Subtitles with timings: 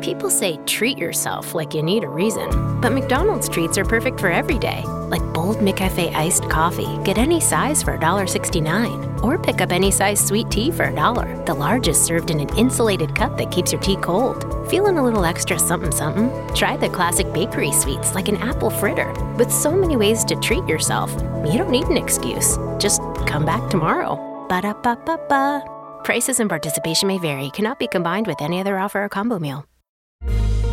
[0.00, 4.30] People say treat yourself like you need a reason, but McDonald's treats are perfect for
[4.30, 4.82] every day.
[5.08, 9.22] Like bold McCafe iced coffee, get any size for $1.69.
[9.22, 12.56] Or pick up any size sweet tea for a dollar, the largest served in an
[12.56, 14.46] insulated cup that keeps your tea cold.
[14.70, 16.30] Feeling a little extra something something?
[16.54, 19.12] Try the classic bakery sweets like an apple fritter.
[19.36, 21.12] With so many ways to treat yourself,
[21.44, 22.56] you don't need an excuse.
[22.78, 24.16] Just come back tomorrow.
[24.48, 25.62] Ba da ba ba ba.
[26.04, 29.69] Prices and participation may vary, cannot be combined with any other offer or combo meal.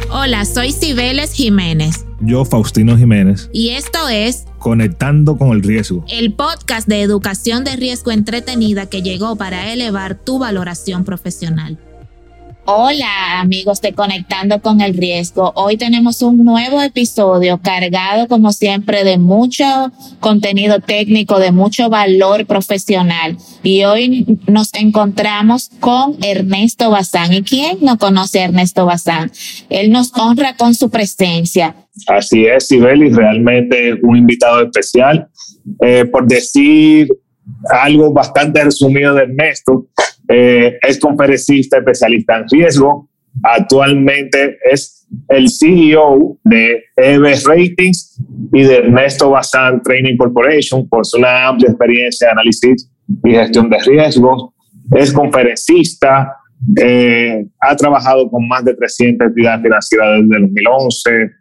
[0.09, 2.05] Hola, soy Cibeles Jiménez.
[2.21, 3.49] Yo, Faustino Jiménez.
[3.51, 6.05] Y esto es Conectando con el Riesgo.
[6.07, 11.77] El podcast de educación de riesgo entretenida que llegó para elevar tu valoración profesional.
[12.69, 15.53] Hola amigos de Conectando con el Riesgo.
[15.55, 19.63] Hoy tenemos un nuevo episodio cargado como siempre de mucho
[20.19, 23.37] contenido técnico, de mucho valor profesional.
[23.63, 27.31] Y hoy nos encontramos con Ernesto Bazán.
[27.31, 29.31] ¿Y quién no conoce a Ernesto Bazán?
[29.69, 31.73] Él nos honra con su presencia.
[32.07, 35.29] Así es, Sibeli, realmente un invitado especial.
[35.79, 37.07] Eh, por decir
[37.69, 39.87] algo bastante resumido de Ernesto,
[40.27, 43.09] eh, es conferencista especialista en riesgo.
[43.43, 48.21] Actualmente es el CEO de EB Ratings
[48.53, 52.91] y de Ernesto Bazán Training Corporation, por su una amplia experiencia de análisis
[53.23, 54.49] y gestión de riesgos.
[54.95, 56.33] Es conferencista,
[56.81, 61.31] eh, ha trabajado con más de 300 entidades financieras desde el 2011,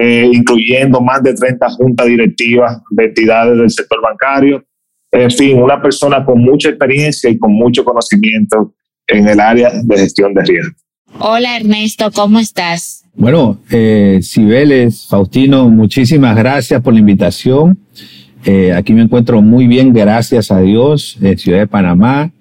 [0.00, 4.64] eh, incluyendo más de 30 juntas directivas de entidades del sector bancario
[5.12, 8.74] en fin, una persona con mucha experiencia y con mucho conocimiento
[9.06, 10.74] en el área de gestión de riesgo.
[11.18, 13.04] Hola Ernesto, ¿cómo estás?
[13.14, 17.78] Bueno, eh, Cibeles, Faustino, muchísimas gracias por la invitación.
[18.44, 22.32] Eh, aquí me encuentro muy bien, gracias a Dios, en Ciudad de Panamá,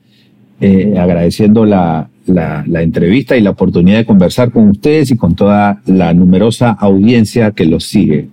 [0.61, 5.35] eh, agradeciendo la, la, la, entrevista y la oportunidad de conversar con ustedes y con
[5.35, 8.29] toda la numerosa audiencia que los sigue.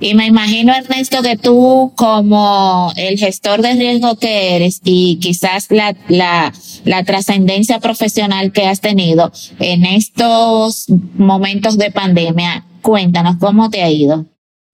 [0.00, 5.70] Y me imagino, Ernesto, que tú como el gestor de riesgo que eres y quizás
[5.70, 6.52] la, la,
[6.86, 10.86] la trascendencia profesional que has tenido en estos
[11.18, 14.24] momentos de pandemia, cuéntanos cómo te ha ido.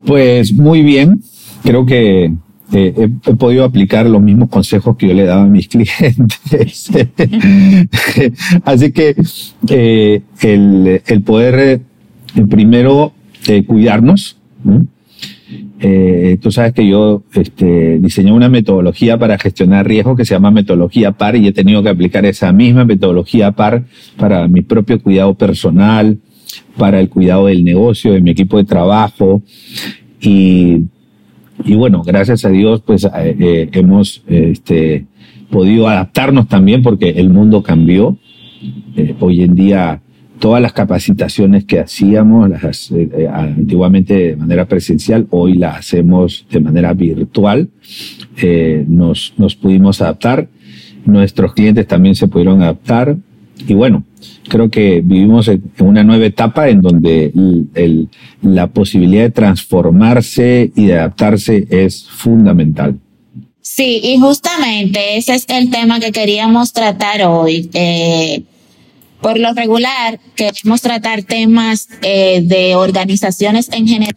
[0.05, 1.21] Pues muy bien,
[1.65, 2.33] creo que
[2.73, 6.91] eh, he, podido aplicar los mismos consejos que yo le daba a mis clientes.
[8.65, 9.17] Así que
[9.69, 11.83] eh, el, el poder
[12.35, 13.13] eh, primero
[13.67, 14.37] cuidarnos.
[14.63, 14.87] ¿no?
[15.79, 20.51] Eh, tú sabes que yo este, diseñé una metodología para gestionar riesgos que se llama
[20.51, 23.85] metodología PAR y he tenido que aplicar esa misma metodología PAR
[24.17, 26.19] para mi propio cuidado personal,
[26.79, 29.43] para el cuidado del negocio, de mi equipo de trabajo.
[30.21, 30.85] Y,
[31.65, 35.07] y bueno, gracias a Dios, pues eh, eh, hemos este,
[35.51, 38.17] podido adaptarnos también porque el mundo cambió.
[38.97, 40.01] Eh, hoy en día
[40.39, 46.47] todas las capacitaciones que hacíamos las, eh, eh, antiguamente de manera presencial, hoy las hacemos
[46.51, 47.69] de manera virtual.
[48.37, 50.49] Eh, nos, nos pudimos adaptar,
[51.05, 53.17] nuestros clientes también se pudieron adaptar
[53.67, 54.05] y bueno,
[54.49, 58.09] creo que vivimos en una nueva etapa en donde el, el,
[58.43, 62.99] la posibilidad de transformarse y de adaptarse es fundamental.
[63.77, 67.69] Sí, y justamente ese es el tema que queríamos tratar hoy.
[67.75, 68.43] Eh,
[69.21, 74.15] por lo regular, queremos tratar temas eh, de organizaciones en general,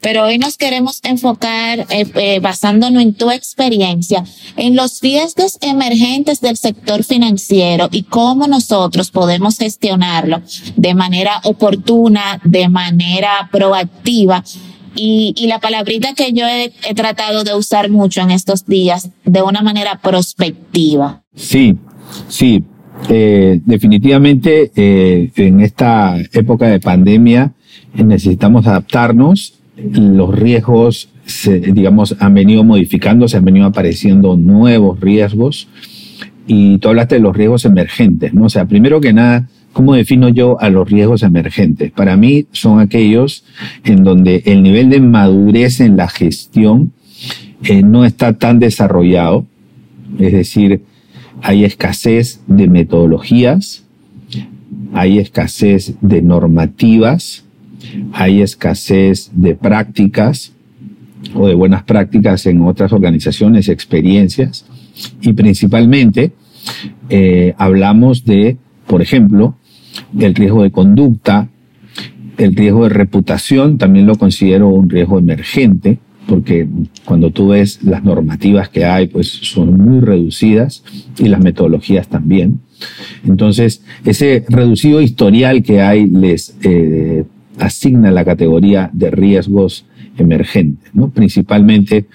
[0.00, 4.24] pero hoy nos queremos enfocar, eh, eh, basándonos en tu experiencia,
[4.56, 10.42] en los riesgos emergentes del sector financiero y cómo nosotros podemos gestionarlo
[10.76, 14.44] de manera oportuna, de manera proactiva.
[14.94, 19.40] Y, la palabrita que yo he, he tratado de usar mucho en estos días, de
[19.40, 21.22] una manera prospectiva.
[21.34, 21.78] Sí,
[22.28, 22.62] sí,
[23.08, 27.52] eh, definitivamente eh, en esta época de pandemia
[27.94, 29.58] eh, necesitamos adaptarnos.
[29.76, 35.68] Los riesgos, se, digamos, han venido modificándose, han venido apareciendo nuevos riesgos.
[36.46, 38.44] Y tú hablaste de los riesgos emergentes, ¿no?
[38.44, 41.90] O sea, primero que nada, ¿cómo defino yo a los riesgos emergentes?
[41.92, 43.44] Para mí son aquellos
[43.84, 46.92] en donde el nivel de madurez en la gestión
[47.64, 49.46] eh, no está tan desarrollado.
[50.18, 50.82] Es decir,
[51.42, 53.84] hay escasez de metodologías,
[54.94, 57.44] hay escasez de normativas,
[58.12, 60.52] hay escasez de prácticas
[61.34, 64.66] o de buenas prácticas en otras organizaciones, experiencias,
[65.20, 66.32] y principalmente
[67.08, 68.56] eh, hablamos de,
[68.86, 69.56] por ejemplo,
[70.18, 71.48] el riesgo de conducta,
[72.38, 76.68] el riesgo de reputación, también lo considero un riesgo emergente, porque
[77.04, 80.84] cuando tú ves las normativas que hay, pues son muy reducidas
[81.18, 82.60] y las metodologías también.
[83.24, 87.24] Entonces, ese reducido historial que hay les eh,
[87.58, 89.86] asigna la categoría de riesgos
[90.16, 91.10] emergentes, ¿no?
[91.10, 92.06] principalmente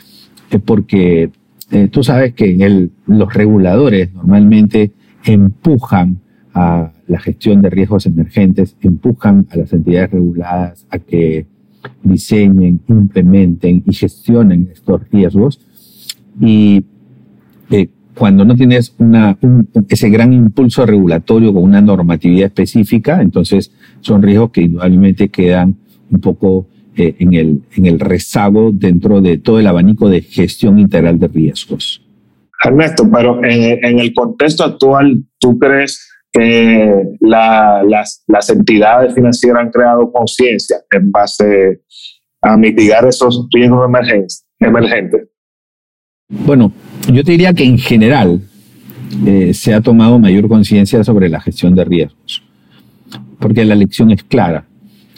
[0.66, 1.32] porque
[1.72, 4.92] eh, tú sabes que los reguladores normalmente
[5.26, 6.20] empujan
[6.54, 11.46] a la gestión de riesgos emergentes, empujan a las entidades reguladas a que
[12.04, 15.60] diseñen, implementen y gestionen estos riesgos.
[16.40, 16.86] Y
[17.70, 18.96] eh, cuando no tienes
[19.90, 25.76] ese gran impulso regulatorio con una normatividad específica, entonces son riesgos que indudablemente quedan
[26.10, 30.80] un poco eh, en, el, en el rezago dentro de todo el abanico de gestión
[30.80, 32.02] integral de riesgos.
[32.64, 40.12] Ernesto, pero en, el contexto actual, ¿tú crees que las, las entidades financieras han creado
[40.12, 41.82] conciencia en base
[42.42, 43.88] a mitigar esos riesgos
[44.60, 45.30] emergentes?
[46.30, 46.72] Bueno,
[47.12, 48.42] yo te diría que en general
[49.26, 52.44] eh, se ha tomado mayor conciencia sobre la gestión de riesgos,
[53.40, 54.66] porque la lección es clara.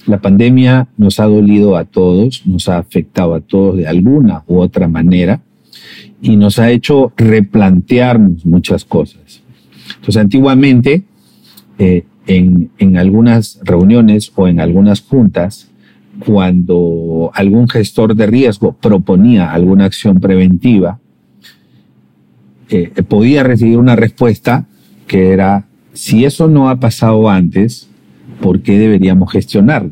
[0.06, 4.60] La pandemia nos ha dolido a todos, nos ha afectado a todos de alguna u
[4.60, 5.42] otra manera
[6.22, 9.42] y nos ha hecho replantearnos muchas cosas.
[10.00, 11.04] Entonces, antiguamente,
[11.78, 15.70] eh, en, en algunas reuniones o en algunas juntas,
[16.26, 21.00] cuando algún gestor de riesgo proponía alguna acción preventiva,
[22.70, 24.66] eh, podía recibir una respuesta
[25.08, 27.90] que era, si eso no ha pasado antes,
[28.42, 29.92] ¿por qué deberíamos gestionarlo?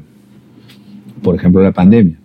[1.24, 2.19] Por ejemplo, la pandemia.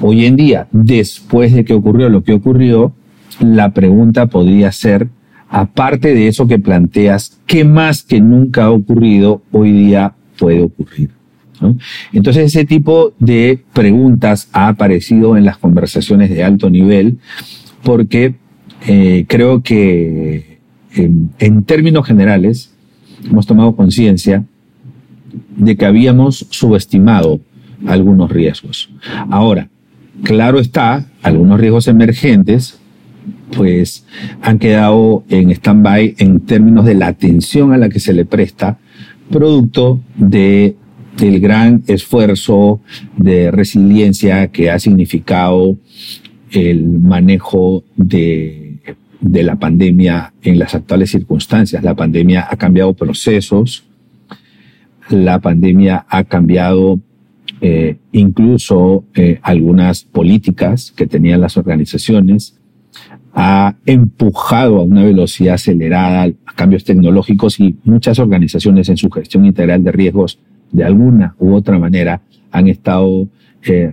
[0.00, 2.92] Hoy en día, después de que ocurrió lo que ocurrió,
[3.38, 5.08] la pregunta podría ser,
[5.52, 11.10] aparte de eso que planteas, ¿qué más que nunca ha ocurrido hoy día puede ocurrir?
[12.12, 17.18] Entonces ese tipo de preguntas ha aparecido en las conversaciones de alto nivel
[17.84, 18.34] porque
[18.88, 20.58] eh, creo que
[20.94, 22.72] en, términos generales
[23.24, 24.44] hemos tomado conciencia
[25.56, 27.40] de que habíamos subestimado
[27.86, 28.90] algunos riesgos.
[29.30, 29.68] Ahora,
[30.24, 32.80] claro está, algunos riesgos emergentes
[33.54, 34.04] pues
[34.40, 38.78] han quedado en stand-by en términos de la atención a la que se le presta,
[39.30, 40.76] producto de
[41.16, 42.80] del gran esfuerzo
[43.16, 45.76] de resiliencia que ha significado
[46.50, 48.78] el manejo de,
[49.20, 51.82] de, la pandemia en las actuales circunstancias.
[51.82, 53.84] La pandemia ha cambiado procesos,
[55.10, 57.00] la pandemia ha cambiado
[57.60, 62.58] eh, incluso eh, algunas políticas que tenían las organizaciones,
[63.34, 69.82] ha empujado a una velocidad acelerada cambios tecnológicos y muchas organizaciones en su gestión integral
[69.82, 70.38] de riesgos
[70.70, 72.20] de alguna u otra manera
[72.50, 73.28] han estado
[73.64, 73.92] eh,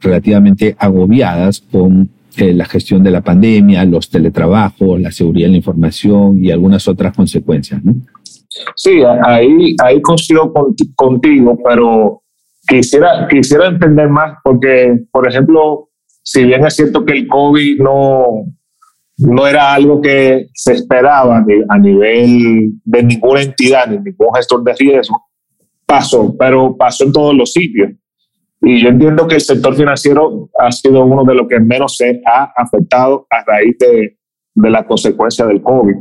[0.00, 5.56] relativamente agobiadas con eh, la gestión de la pandemia, los teletrabajos, la seguridad de la
[5.58, 7.80] información y algunas otras consecuencias.
[8.74, 10.52] Sí, ahí, ahí coincido
[10.94, 12.22] contigo, pero
[12.66, 15.90] quisiera, quisiera entender más porque, por ejemplo,
[16.22, 18.24] si bien es cierto que el COVID no,
[19.22, 24.74] no era algo que se esperaba a nivel de ninguna entidad ni ningún gestor de
[24.74, 25.26] riesgo,
[25.86, 27.90] pasó, pero pasó en todos los sitios.
[28.60, 32.20] Y yo entiendo que el sector financiero ha sido uno de los que menos se
[32.24, 34.18] ha afectado a raíz de,
[34.54, 35.96] de la consecuencia del COVID,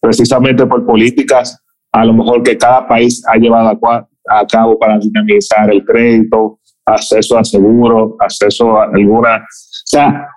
[0.00, 1.62] precisamente por políticas
[1.92, 6.60] a lo mejor que cada país ha llevado a, a cabo para dinamizar el crédito,
[6.84, 9.36] acceso a seguros, acceso a alguna...
[9.36, 10.28] O sea,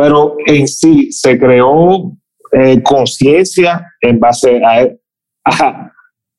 [0.00, 2.16] pero en sí se creó
[2.52, 4.88] eh, conciencia en base a,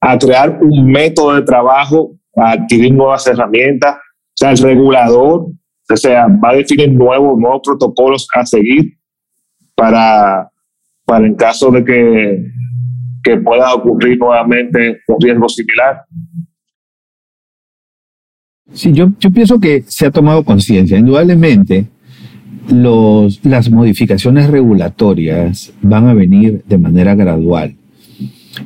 [0.01, 3.98] a, crear un método de trabajo, a adquirir nuevas herramientas.
[3.98, 5.46] O sea, el regulador
[5.88, 8.98] o sea, va a definir nuevos, nuevos protocolos a seguir
[9.75, 10.50] para,
[11.06, 12.44] para en caso de que,
[13.24, 16.01] que pueda ocurrir nuevamente un riesgo similar.
[18.74, 20.98] Sí, yo, yo pienso que se ha tomado conciencia.
[20.98, 21.86] Indudablemente,
[22.70, 27.75] los, las modificaciones regulatorias van a venir de manera gradual.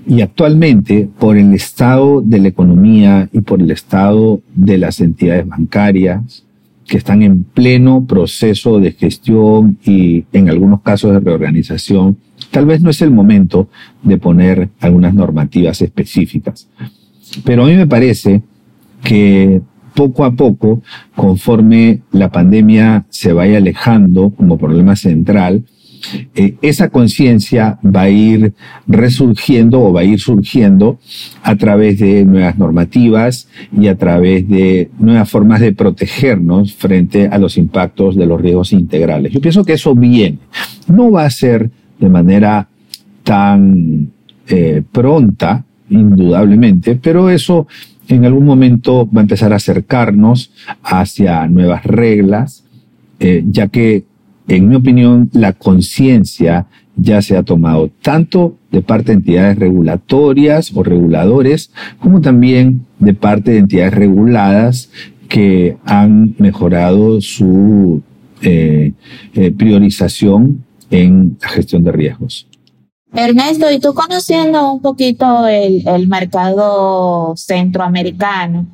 [0.08, 5.48] Y actualmente, por el estado de la economía y por el estado de las entidades
[5.48, 6.44] bancarias,
[6.88, 12.18] que están en pleno proceso de gestión y en algunos casos de reorganización,
[12.52, 13.70] tal vez no es el momento
[14.04, 16.68] de poner algunas normativas específicas.
[17.44, 18.44] Pero a mí me parece
[19.04, 19.62] que
[19.96, 20.82] poco a poco,
[21.16, 25.64] conforme la pandemia se vaya alejando como problema central,
[26.36, 28.54] eh, esa conciencia va a ir
[28.88, 31.00] resurgiendo o va a ir surgiendo
[31.42, 37.38] a través de nuevas normativas y a través de nuevas formas de protegernos frente a
[37.38, 39.32] los impactos de los riesgos integrales.
[39.32, 40.38] Yo pienso que eso viene.
[40.88, 42.68] No va a ser de manera
[43.24, 44.12] tan
[44.48, 47.68] eh, pronta, indudablemente, pero eso
[48.08, 50.52] en algún momento va a empezar a acercarnos
[50.84, 52.64] hacia nuevas reglas,
[53.20, 54.06] eh, ya que,
[54.48, 60.72] en mi opinión, la conciencia ya se ha tomado tanto de parte de entidades regulatorias
[60.76, 64.90] o reguladores, como también de parte de entidades reguladas
[65.28, 68.02] que han mejorado su
[68.42, 68.94] eh,
[69.34, 72.48] eh, priorización en la gestión de riesgos.
[73.16, 78.66] Ernesto, y tú conociendo un poquito el, el mercado centroamericano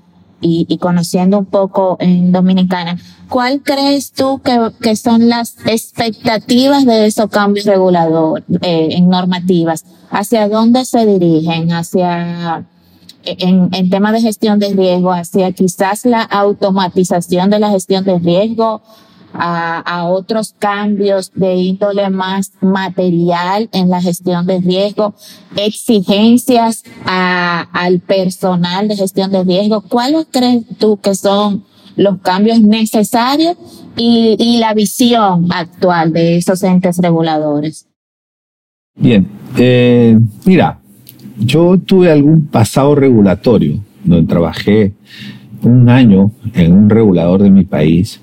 [0.41, 2.97] y, conociendo un poco en Dominicana,
[3.29, 9.85] ¿cuál crees tú que, que son las expectativas de esos cambios reguladores eh, en normativas?
[10.09, 11.71] ¿Hacia dónde se dirigen?
[11.71, 12.65] ¿Hacia
[13.23, 18.17] en, en temas de gestión de riesgo, hacia quizás la automatización de la gestión de
[18.17, 18.81] riesgo,
[19.33, 25.13] a, otros cambios de índole más material en la gestión de riesgo,
[25.55, 29.81] exigencias a, al personal de gestión de riesgo.
[29.81, 31.63] ¿Cuáles crees tú que son
[31.95, 33.57] los cambios necesarios
[33.95, 37.87] y, y la visión actual de esos entes reguladores?
[38.95, 40.79] Bien, eh, mira,
[41.37, 44.93] yo tuve algún pasado regulatorio donde trabajé
[45.63, 48.21] un año en un regulador de mi país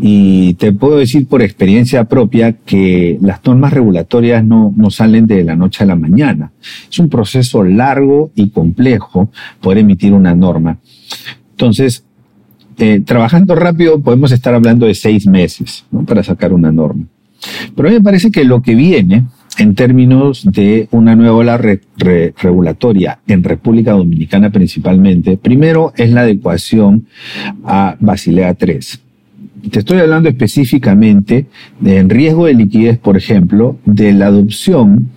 [0.00, 5.42] y te puedo decir por experiencia propia que las normas regulatorias no, no salen de
[5.42, 6.52] la noche a la mañana.
[6.90, 10.78] Es un proceso largo y complejo poder emitir una norma.
[11.50, 12.04] Entonces,
[12.78, 16.04] eh, trabajando rápido podemos estar hablando de seis meses ¿no?
[16.04, 17.04] para sacar una norma.
[17.74, 19.24] Pero a mí me parece que lo que viene
[19.58, 26.10] en términos de una nueva ola re, re, regulatoria en República Dominicana principalmente, primero es
[26.10, 27.06] la adecuación
[27.64, 29.07] a Basilea III
[29.70, 31.46] te estoy hablando específicamente
[31.80, 35.08] de en riesgo de liquidez, por ejemplo, de la adopción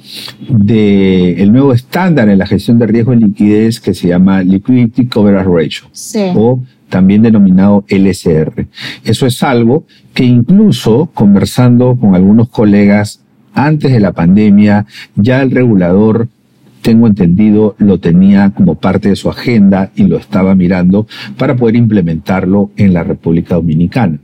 [0.50, 5.08] del el nuevo estándar en la gestión de riesgo de liquidez que se llama Liquidity
[5.08, 6.32] Coverage Ratio Sí.
[6.36, 8.68] o también denominado LSR.
[9.04, 13.22] Eso es algo que incluso conversando con algunos colegas
[13.54, 16.28] antes de la pandemia, ya el regulador
[16.82, 21.08] tengo entendido, lo tenía como parte de su agenda y lo estaba mirando
[21.38, 24.20] para poder implementarlo en la República Dominicana.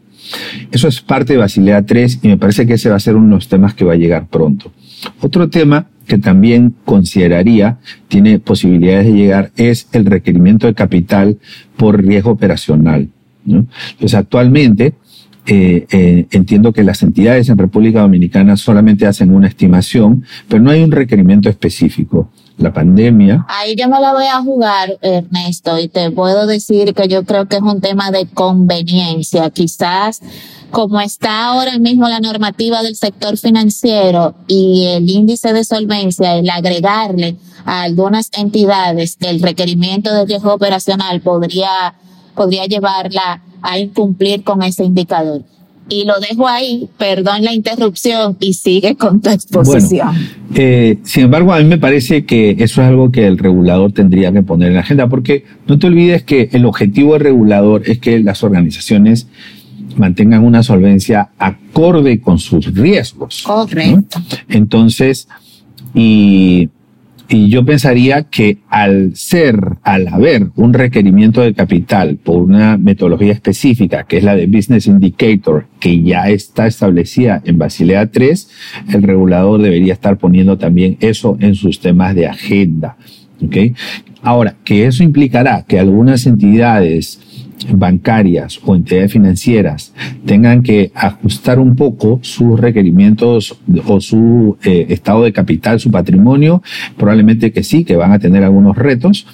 [0.72, 3.28] Eso es parte de Basilea 3 y me parece que ese va a ser uno
[3.28, 4.72] de los temas que va a llegar pronto.
[5.22, 11.38] Otro tema que también consideraría tiene posibilidades de llegar es el requerimiento de capital
[11.76, 13.10] por riesgo operacional.
[13.46, 14.94] Entonces, actualmente,
[15.46, 20.72] eh, eh, entiendo que las entidades en República Dominicana solamente hacen una estimación, pero no
[20.72, 22.30] hay un requerimiento específico.
[22.58, 23.46] La pandemia.
[23.48, 27.48] Ahí yo me la voy a jugar, Ernesto, y te puedo decir que yo creo
[27.48, 29.50] que es un tema de conveniencia.
[29.52, 30.22] Quizás
[30.72, 36.50] como está ahora mismo la normativa del sector financiero y el índice de solvencia, el
[36.50, 41.96] agregarle a algunas entidades el requerimiento de riesgo operacional podría,
[42.36, 45.44] podría llevarla a incumplir con ese indicador.
[45.90, 50.10] Y lo dejo ahí, perdón la interrupción, y sigue con tu exposición.
[50.10, 53.92] Bueno, eh, sin embargo, a mí me parece que eso es algo que el regulador
[53.92, 57.84] tendría que poner en la agenda, porque no te olvides que el objetivo del regulador
[57.86, 59.28] es que las organizaciones
[59.96, 63.44] mantengan una solvencia acorde con sus riesgos.
[63.46, 64.20] Correcto.
[64.20, 64.26] ¿no?
[64.50, 65.28] Entonces,
[65.94, 66.70] y
[67.30, 73.34] y yo pensaría que al ser, al haber un requerimiento de capital por una metodología
[73.34, 78.50] específica, que es la de Business Indicator, que ya está establecida en Basilea 3,
[78.94, 82.96] el regulador debería estar poniendo también eso en sus temas de agenda.
[83.46, 83.74] ¿okay?
[84.22, 87.20] Ahora, que eso implicará que algunas entidades
[87.72, 89.94] bancarias o entidades financieras
[90.26, 96.62] tengan que ajustar un poco sus requerimientos o su eh, estado de capital, su patrimonio,
[96.98, 99.26] probablemente que sí, que van a tener algunos retos,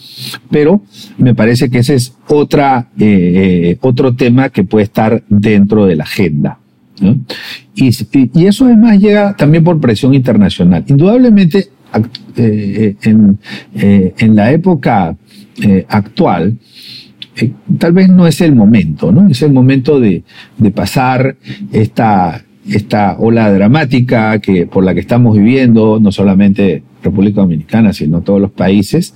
[0.50, 0.82] pero
[1.18, 6.04] me parece que ese es otra, eh, otro tema que puede estar dentro de la
[6.04, 6.60] agenda.
[7.76, 7.90] Y,
[8.46, 10.86] eso además llega también por presión internacional.
[10.88, 11.70] Indudablemente,
[12.38, 13.38] eh, en,
[13.74, 15.16] en, la época
[15.90, 16.58] actual,
[17.38, 19.28] eh, tal vez no es el momento, ¿no?
[19.28, 20.24] Es el momento de,
[20.58, 21.36] de pasar
[21.72, 28.22] esta, esta ola dramática que, por la que estamos viviendo, no solamente República Dominicana, sino
[28.22, 29.14] todos los países.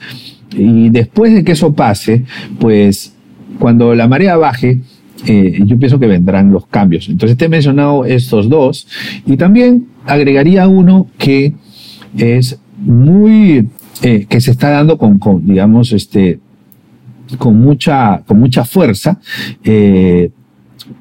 [0.55, 2.23] Y después de que eso pase,
[2.59, 3.13] pues
[3.59, 4.79] cuando la marea baje,
[5.25, 7.09] eh, yo pienso que vendrán los cambios.
[7.09, 8.87] Entonces te he mencionado estos dos
[9.25, 11.53] y también agregaría uno que
[12.17, 13.67] es muy,
[14.03, 16.39] eh, que se está dando con, con digamos, este,
[17.37, 19.19] con mucha, con mucha fuerza,
[19.63, 20.31] eh,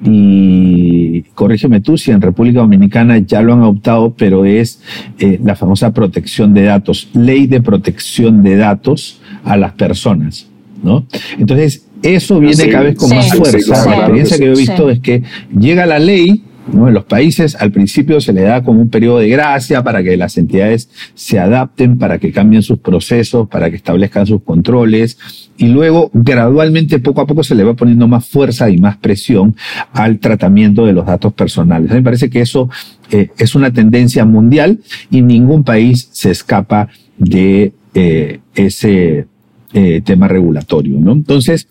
[0.03, 4.81] y corrígeme tú si en República Dominicana ya lo han adoptado, pero es
[5.19, 10.47] eh, la famosa protección de datos, ley de protección de datos a las personas,
[10.83, 11.05] ¿no?
[11.37, 13.85] Entonces, eso viene cada vez con más fuerza.
[13.85, 15.23] la experiencia que yo he visto es que
[15.57, 16.43] llega la ley,
[16.73, 20.17] En los países al principio se le da como un periodo de gracia para que
[20.17, 25.17] las entidades se adapten, para que cambien sus procesos, para que establezcan sus controles
[25.57, 29.55] y luego gradualmente poco a poco se le va poniendo más fuerza y más presión
[29.93, 31.89] al tratamiento de los datos personales.
[31.89, 32.69] A mí me parece que eso
[33.11, 39.27] eh, es una tendencia mundial y ningún país se escapa de eh, ese
[39.73, 40.99] eh, tema regulatorio.
[40.99, 41.13] ¿no?
[41.13, 41.67] Entonces,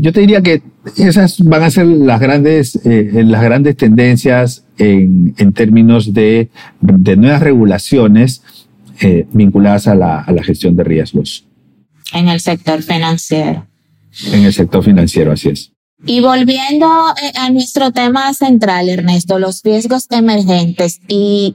[0.00, 0.62] yo te diría que
[0.96, 6.48] esas van a ser las grandes, las grandes tendencias en, en términos de,
[6.80, 8.42] de, nuevas regulaciones
[9.32, 11.46] vinculadas a la, a la gestión de riesgos
[12.14, 13.66] en el sector financiero.
[14.32, 15.72] En el sector financiero, así es.
[16.06, 16.86] Y volviendo
[17.22, 21.54] eh, a nuestro tema central, Ernesto, los riesgos emergentes y,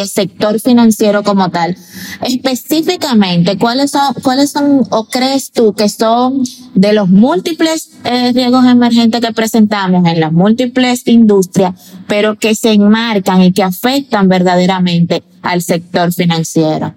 [0.00, 1.76] el sector financiero como tal,
[2.22, 8.64] específicamente, ¿cuáles son, cuáles son o crees tú que son de los múltiples eh, riesgos
[8.64, 11.74] emergentes que presentamos en las múltiples industrias,
[12.06, 16.94] pero que se enmarcan y que afectan verdaderamente al sector financiero?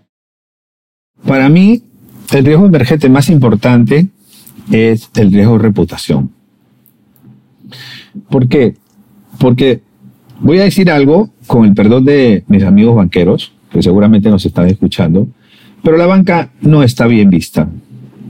[1.26, 1.84] Para mí,
[2.32, 4.08] el riesgo emergente más importante
[4.72, 6.37] es el riesgo de reputación.
[8.30, 8.76] ¿Por qué?
[9.40, 9.82] Porque
[10.40, 14.68] voy a decir algo con el perdón de mis amigos banqueros, que seguramente nos están
[14.68, 15.28] escuchando,
[15.84, 17.70] pero la banca no está bien vista.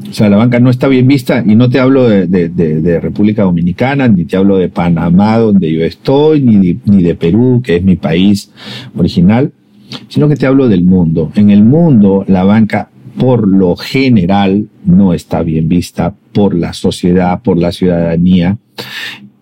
[0.10, 4.08] O sea, la banca no está bien vista y no te hablo de, República Dominicana,
[4.08, 7.96] ni te hablo de Panamá, donde yo estoy, ni ni de Perú, que es mi
[7.96, 8.52] país
[8.96, 9.52] original,
[10.08, 11.32] sino que te hablo del mundo.
[11.36, 17.42] En el mundo, la banca por lo general no está bien vista por la sociedad,
[17.42, 18.58] por la ciudadanía.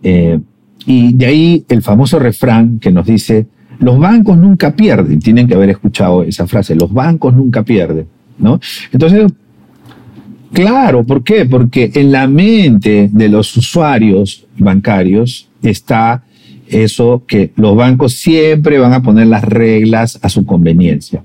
[0.03, 0.39] Eh,
[0.85, 3.47] y de ahí el famoso refrán que nos dice,
[3.79, 5.19] los bancos nunca pierden.
[5.19, 8.07] Tienen que haber escuchado esa frase, los bancos nunca pierden.
[8.37, 8.59] ¿no?
[8.91, 9.31] Entonces,
[10.51, 11.45] claro, ¿por qué?
[11.45, 16.23] Porque en la mente de los usuarios bancarios está
[16.67, 21.23] eso que los bancos siempre van a poner las reglas a su conveniencia.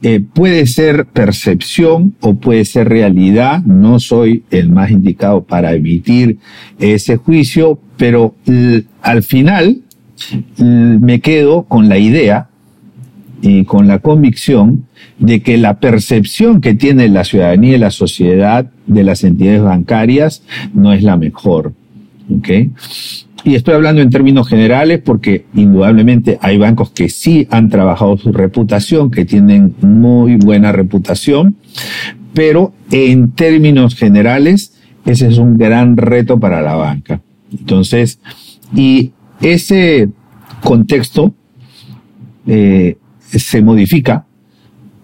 [0.00, 3.62] Eh, puede ser percepción o puede ser realidad.
[3.64, 6.38] No soy el más indicado para emitir
[6.78, 8.34] ese juicio, pero
[9.02, 9.82] al final
[10.58, 12.48] me quedo con la idea
[13.40, 14.86] y con la convicción
[15.18, 20.42] de que la percepción que tiene la ciudadanía y la sociedad de las entidades bancarias
[20.74, 21.72] no es la mejor.
[22.28, 22.72] ¿Okay?
[23.44, 28.32] Y estoy hablando en términos generales porque indudablemente hay bancos que sí han trabajado su
[28.32, 31.56] reputación, que tienen muy buena reputación,
[32.34, 37.22] pero en términos generales ese es un gran reto para la banca.
[37.50, 38.20] Entonces,
[38.74, 40.10] y ese
[40.62, 41.34] contexto
[42.46, 44.26] eh, se modifica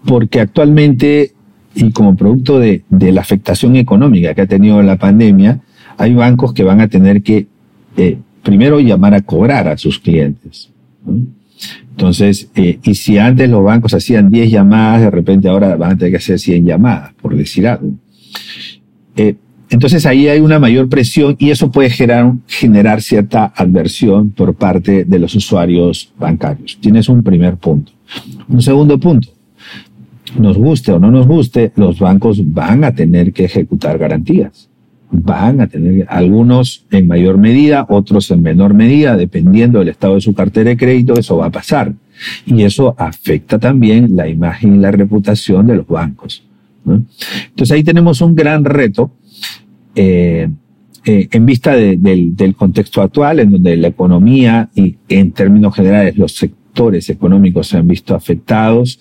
[0.05, 1.31] porque actualmente
[1.73, 5.59] y como producto de, de, la afectación económica que ha tenido la pandemia,
[5.97, 7.47] hay bancos que van a tener que
[7.97, 10.69] eh, primero llamar a cobrar a sus clientes.
[11.91, 15.97] Entonces, eh, y si antes los bancos hacían 10 llamadas, de repente ahora van a
[15.97, 17.91] tener que hacer 100 llamadas, por decir algo.
[19.15, 19.35] Eh,
[19.69, 25.05] entonces ahí hay una mayor presión y eso puede generar, generar cierta adversión por parte
[25.05, 26.77] de los usuarios bancarios.
[26.79, 27.91] Tienes un primer punto.
[28.47, 29.29] Un segundo punto.
[30.37, 34.69] Nos guste o no nos guste, los bancos van a tener que ejecutar garantías
[35.11, 40.21] van a tener algunos en mayor medida, otros en menor medida, dependiendo del estado de
[40.21, 41.93] su cartera de crédito, eso va a pasar.
[42.45, 46.43] Y eso afecta también la imagen y la reputación de los bancos.
[46.85, 49.11] Entonces ahí tenemos un gran reto
[49.95, 50.49] eh,
[51.05, 56.17] eh, en vista del, del contexto actual, en donde la economía y en términos generales
[56.17, 58.99] los sectores económicos se han visto afectados.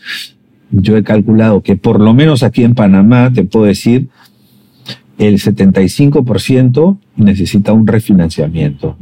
[0.70, 4.08] Yo he calculado que por lo menos aquí en Panamá, te puedo decir,
[5.18, 8.96] el 75% necesita un refinanciamiento.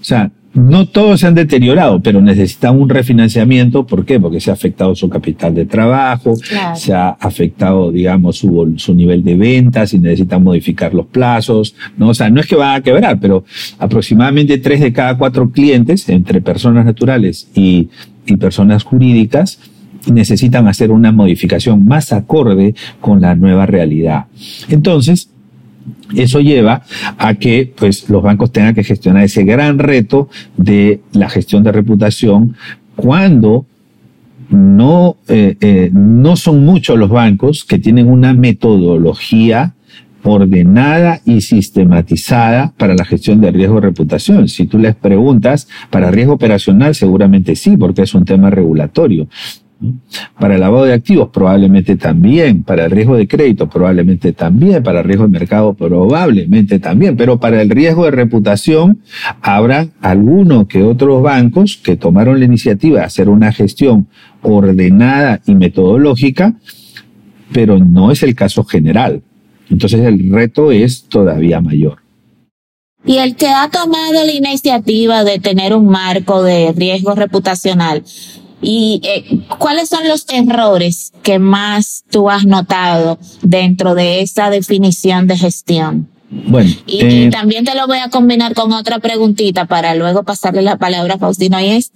[0.00, 3.86] O sea, no todos se han deteriorado, pero necesitan un refinanciamiento.
[3.86, 4.18] ¿Por qué?
[4.18, 6.34] Porque se ha afectado su capital de trabajo,
[6.74, 11.74] se ha afectado, digamos, su, su, nivel de ventas y necesitan modificar los plazos.
[11.98, 12.08] ¿no?
[12.08, 13.44] O sea, no es que van a quebrar, pero
[13.78, 17.90] aproximadamente tres de cada cuatro clientes, entre personas naturales y,
[18.24, 19.58] y personas jurídicas,
[20.10, 24.24] necesitan hacer una modificación más acorde con la nueva realidad.
[24.70, 25.28] Entonces,
[26.14, 26.82] eso lleva
[27.18, 31.72] a que pues, los bancos tengan que gestionar ese gran reto de la gestión de
[31.72, 32.56] reputación
[32.94, 33.66] cuando
[34.48, 39.74] no, eh, eh, no son muchos los bancos que tienen una metodología
[40.22, 44.48] ordenada y sistematizada para la gestión de riesgo de reputación.
[44.48, 49.28] Si tú les preguntas, para riesgo operacional seguramente sí, porque es un tema regulatorio.
[50.38, 55.00] Para el lavado de activos probablemente también, para el riesgo de crédito probablemente también, para
[55.00, 59.00] el riesgo de mercado probablemente también, pero para el riesgo de reputación
[59.42, 64.08] habrá algunos que otros bancos que tomaron la iniciativa de hacer una gestión
[64.40, 66.54] ordenada y metodológica,
[67.52, 69.22] pero no es el caso general.
[69.68, 71.98] Entonces el reto es todavía mayor.
[73.04, 78.02] Y el que ha tomado la iniciativa de tener un marco de riesgo reputacional,
[78.62, 85.26] ¿Y eh, cuáles son los errores que más tú has notado dentro de esa definición
[85.26, 86.08] de gestión?
[86.30, 90.62] Bueno, y, eh, también te lo voy a combinar con otra preguntita para luego pasarle
[90.62, 91.92] la palabra a Faustino y es,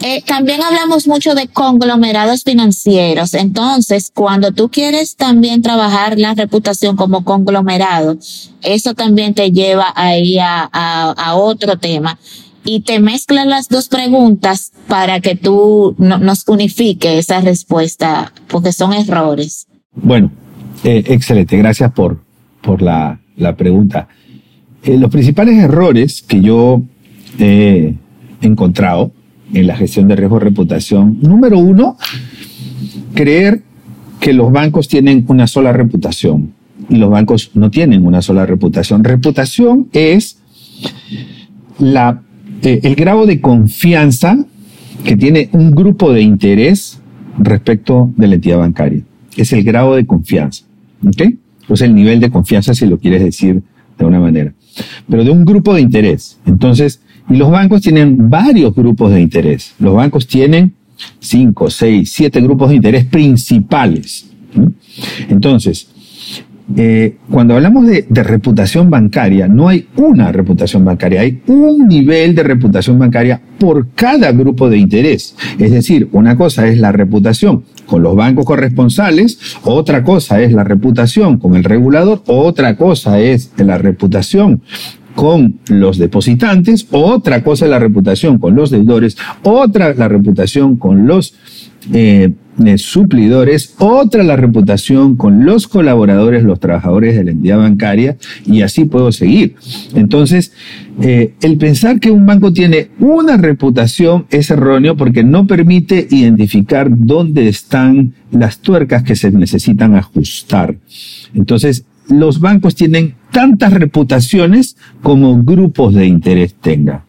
[0.00, 3.34] eh, también hablamos mucho de conglomerados financieros.
[3.34, 8.18] Entonces, cuando tú quieres también trabajar la reputación como conglomerado,
[8.62, 12.18] eso también te lleva ahí a, a, a otro tema
[12.66, 18.72] y te mezclan las dos preguntas para que tú no, nos unifique esa respuesta, porque
[18.72, 19.66] son errores.
[19.94, 20.30] Bueno,
[20.84, 22.20] eh, excelente, gracias por,
[22.60, 24.08] por la, la pregunta.
[24.82, 26.82] Eh, los principales errores que yo
[27.38, 27.94] he
[28.42, 29.12] encontrado
[29.52, 31.96] en la gestión de riesgo de reputación, número uno,
[33.14, 33.62] creer
[34.20, 36.52] que los bancos tienen una sola reputación
[36.88, 39.04] y los bancos no tienen una sola reputación.
[39.04, 40.38] Reputación es
[41.78, 42.22] la
[42.62, 44.44] eh, el grado de confianza
[45.04, 47.00] que tiene un grupo de interés
[47.38, 49.02] respecto de la entidad bancaria.
[49.36, 50.64] Es el grado de confianza.
[51.06, 51.22] ¿Ok?
[51.68, 53.62] Pues el nivel de confianza, si lo quieres decir
[53.98, 54.52] de una manera.
[55.08, 56.38] Pero de un grupo de interés.
[56.46, 59.74] Entonces, y los bancos tienen varios grupos de interés.
[59.78, 60.74] Los bancos tienen
[61.18, 64.30] cinco, seis, siete grupos de interés principales.
[65.28, 65.88] Entonces,
[66.74, 72.42] eh, cuando hablamos de, reputación bancaria, no hay una reputación bancaria, hay un nivel de
[72.42, 75.36] reputación bancaria por cada grupo de interés.
[75.58, 80.64] Es decir, una cosa es la reputación con los bancos corresponsales, otra cosa es la
[80.64, 84.62] reputación con el regulador, otra cosa es la reputación
[85.14, 91.06] con los depositantes, otra cosa es la reputación con los deudores, otra la reputación con
[91.06, 91.34] los
[91.92, 92.34] eh,
[92.78, 98.84] suplidores, otra la reputación con los colaboradores, los trabajadores de la entidad bancaria, y así
[98.84, 99.56] puedo seguir.
[99.94, 100.52] Entonces,
[101.00, 106.88] eh, el pensar que un banco tiene una reputación es erróneo porque no permite identificar
[106.90, 110.76] dónde están las tuercas que se necesitan ajustar.
[111.34, 117.02] Entonces, los bancos tienen tantas reputaciones como grupos de interés tengan.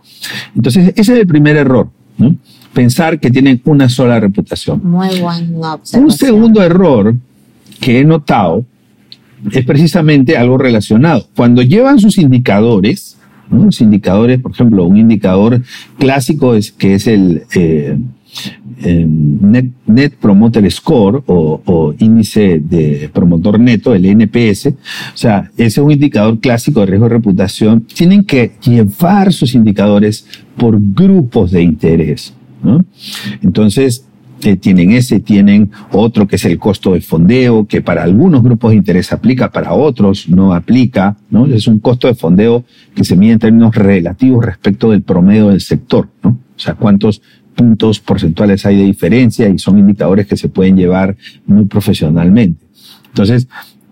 [0.55, 1.89] Entonces, ese es el primer error.
[2.77, 4.81] Pensar que tienen una sola reputación.
[4.83, 7.15] Muy buena Un segundo error
[7.79, 8.65] que he notado
[9.51, 11.25] es precisamente algo relacionado.
[11.35, 13.17] Cuando llevan sus indicadores,
[13.49, 15.63] los indicadores, por ejemplo, un indicador
[15.97, 17.97] clásico es que es el eh,
[18.85, 24.67] Net, Promoter Score o, o, índice de promotor neto, el NPS.
[24.67, 27.81] O sea, ese es un indicador clásico de riesgo de reputación.
[27.81, 32.36] Tienen que llevar sus indicadores por grupos de interés.
[33.41, 34.05] Entonces,
[34.43, 38.71] eh, tienen ese, tienen otro que es el costo del fondeo, que para algunos grupos
[38.71, 41.47] de interés aplica, para otros no aplica, ¿no?
[41.47, 45.61] Es un costo de fondeo que se mide en términos relativos respecto del promedio del
[45.61, 46.37] sector, ¿no?
[46.55, 47.21] O sea, cuántos
[47.55, 51.17] puntos porcentuales hay de diferencia y son indicadores que se pueden llevar
[51.47, 52.63] muy profesionalmente.
[53.07, 53.47] Entonces,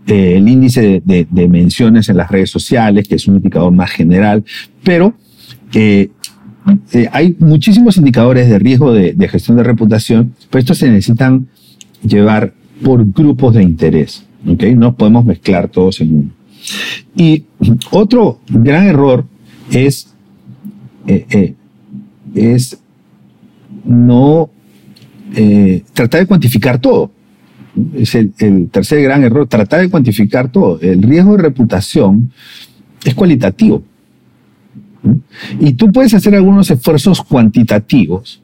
[0.06, 3.89] eh, el índice de, de, menciones en las redes sociales, que es un indicador más
[3.89, 4.43] general,
[4.84, 5.15] pero
[5.73, 6.12] eh,
[6.93, 11.47] eh, hay muchísimos indicadores de riesgo de, gestión de reputación, pero estos se necesitan
[12.04, 14.25] llevar por grupos de interés.
[14.47, 14.75] ¿okay?
[14.75, 16.30] No podemos mezclar todos en uno.
[17.15, 17.45] Y
[17.91, 19.25] otro gran error
[19.71, 20.13] es,
[21.08, 21.54] eh, eh,
[22.34, 22.80] es
[23.84, 24.49] no
[25.93, 27.12] tratar de cuantificar todo.
[27.93, 30.80] Es el tercer gran error, tratar de cuantificar todo.
[30.82, 32.32] El riesgo de reputación
[33.04, 33.84] es cualitativo.
[35.60, 38.41] Y tú puedes hacer algunos esfuerzos cuantitativos,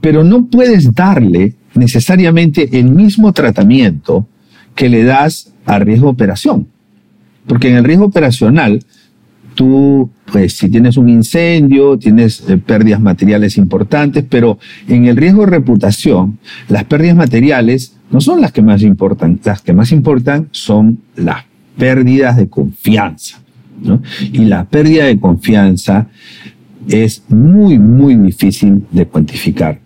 [0.00, 4.26] pero no puedes darle necesariamente el mismo tratamiento
[4.74, 6.68] que le das a riesgo operación.
[7.46, 8.84] Porque en el riesgo operacional,
[9.54, 15.44] tú, pues si tienes un incendio, tienes eh, pérdidas materiales importantes, pero en el riesgo
[15.44, 19.40] de reputación, las pérdidas materiales no son las que más importan.
[19.44, 21.44] Las que más importan son las
[21.76, 23.40] pérdidas de confianza.
[24.32, 26.08] Y la pérdida de confianza
[26.88, 29.80] es muy, muy difícil de cuantificar,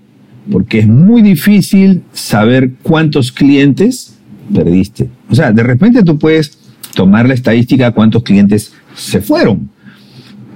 [0.51, 4.19] porque es muy difícil saber cuántos clientes
[4.53, 5.09] perdiste.
[5.31, 6.59] O sea, de repente tú puedes
[6.95, 9.71] tomar la estadística cuántos clientes se fueron.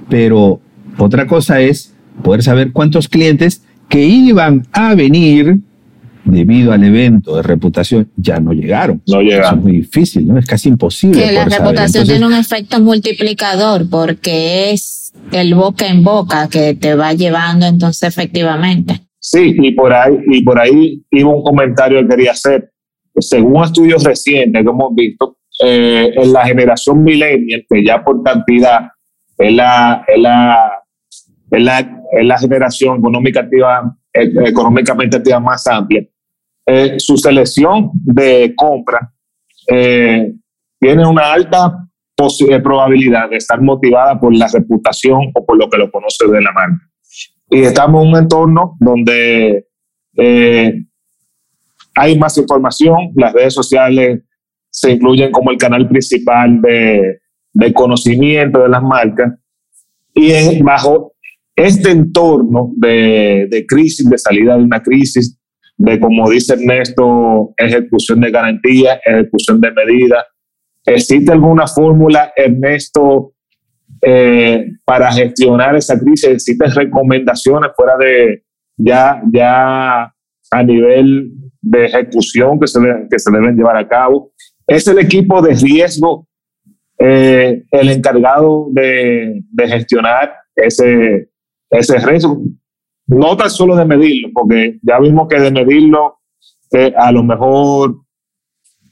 [0.09, 0.61] Pero
[0.97, 1.93] otra cosa es
[2.23, 5.59] poder saber cuántos clientes que iban a venir
[6.25, 9.01] debido al evento de reputación ya no llegaron.
[9.07, 9.59] No llegaron.
[9.59, 10.37] es muy difícil, ¿no?
[10.37, 11.23] Es casi imposible.
[11.23, 16.73] Que la reputación Entonces, tiene un efecto multiplicador porque es el boca en boca que
[16.75, 19.01] te va llevando entonces efectivamente.
[19.19, 22.71] Sí, y por ahí, y por ahí iba un comentario que quería hacer.
[23.17, 28.89] Según estudios recientes que hemos visto, eh, en la generación millennial, que ya por cantidad
[29.37, 30.71] es la, es la,
[31.49, 31.79] es la,
[32.11, 36.05] es la generación económica activa, eh, económicamente activa más amplia,
[36.65, 39.11] eh, su selección de compra
[39.71, 40.33] eh,
[40.79, 41.85] tiene una alta
[42.17, 46.41] eh, probabilidad de estar motivada por la reputación o por lo que lo conoce de
[46.41, 46.89] la marca.
[47.49, 49.67] Y estamos en un entorno donde
[50.17, 50.73] eh,
[51.93, 54.23] hay más información, las redes sociales
[54.69, 57.19] se incluyen como el canal principal de,
[57.53, 59.33] de conocimiento de las marcas
[60.13, 61.13] y es bajo
[61.55, 65.37] este entorno de, de crisis, de salida de una crisis,
[65.77, 70.25] de como dice Ernesto, ejecución de garantía, ejecución de medidas.
[70.85, 73.33] ¿Existe alguna fórmula, Ernesto,
[74.01, 76.29] eh, para gestionar esa crisis?
[76.29, 78.43] ¿Existen recomendaciones fuera de
[78.77, 80.13] ya, ya
[80.51, 84.31] a nivel de ejecución que se, que se deben llevar a cabo?
[84.67, 86.27] ¿Es el equipo de riesgo
[86.97, 91.29] eh, el encargado de, de gestionar ese,
[91.69, 92.41] ese riesgo?
[93.07, 96.19] No tan solo de medirlo, porque ya vimos que de medirlo
[96.71, 98.05] eh, a lo mejor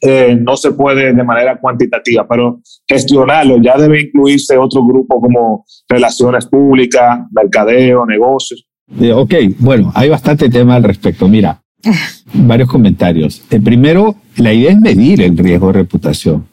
[0.06, 5.66] eh, no se puede de manera cuantitativa, pero gestionarlo ya debe incluirse otro grupo como
[5.88, 8.66] relaciones públicas, mercadeo, negocios.
[9.00, 11.28] Eh, ok, bueno, hay bastante tema al respecto.
[11.28, 11.62] Mira,
[12.34, 13.44] varios comentarios.
[13.50, 16.46] El primero, la idea es medir el riesgo de reputación,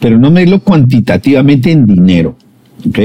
[0.00, 2.36] pero no medirlo cuantitativamente en dinero.
[2.86, 2.98] ¿Ok?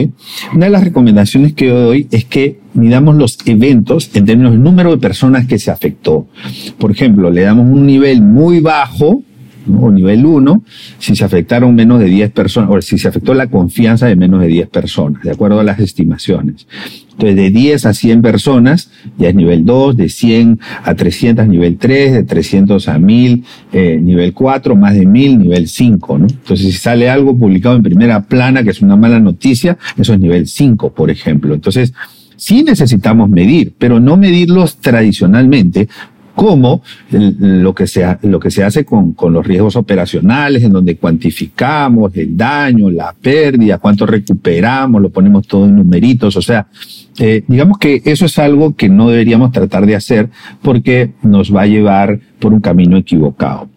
[0.53, 4.63] Una de las recomendaciones que yo doy es que midamos los eventos en términos del
[4.63, 6.27] número de personas que se afectó.
[6.77, 9.23] Por ejemplo, le damos un nivel muy bajo,
[9.65, 9.79] ¿no?
[9.81, 10.63] o nivel 1,
[10.99, 14.41] si se afectaron menos de 10 personas, o si se afectó la confianza de menos
[14.41, 16.67] de 10 personas, de acuerdo a las estimaciones.
[17.11, 21.77] Entonces, de 10 a 100 personas ya es nivel 2, de 100 a 300 nivel
[21.77, 26.27] 3, de 300 a 1000 eh, nivel 4, más de 1000 nivel 5, ¿no?
[26.27, 30.19] Entonces, si sale algo publicado en primera plana, que es una mala noticia, eso es
[30.19, 31.53] nivel 5, por ejemplo.
[31.53, 31.93] Entonces,
[32.35, 35.87] sí necesitamos medir, pero no medirlos tradicionalmente
[36.35, 40.97] como lo que se, lo que se hace con, con los riesgos operacionales, en donde
[40.97, 46.35] cuantificamos el daño, la pérdida, cuánto recuperamos, lo ponemos todo en numeritos.
[46.35, 46.67] O sea,
[47.19, 50.29] eh, digamos que eso es algo que no deberíamos tratar de hacer
[50.61, 53.69] porque nos va a llevar por un camino equivocado.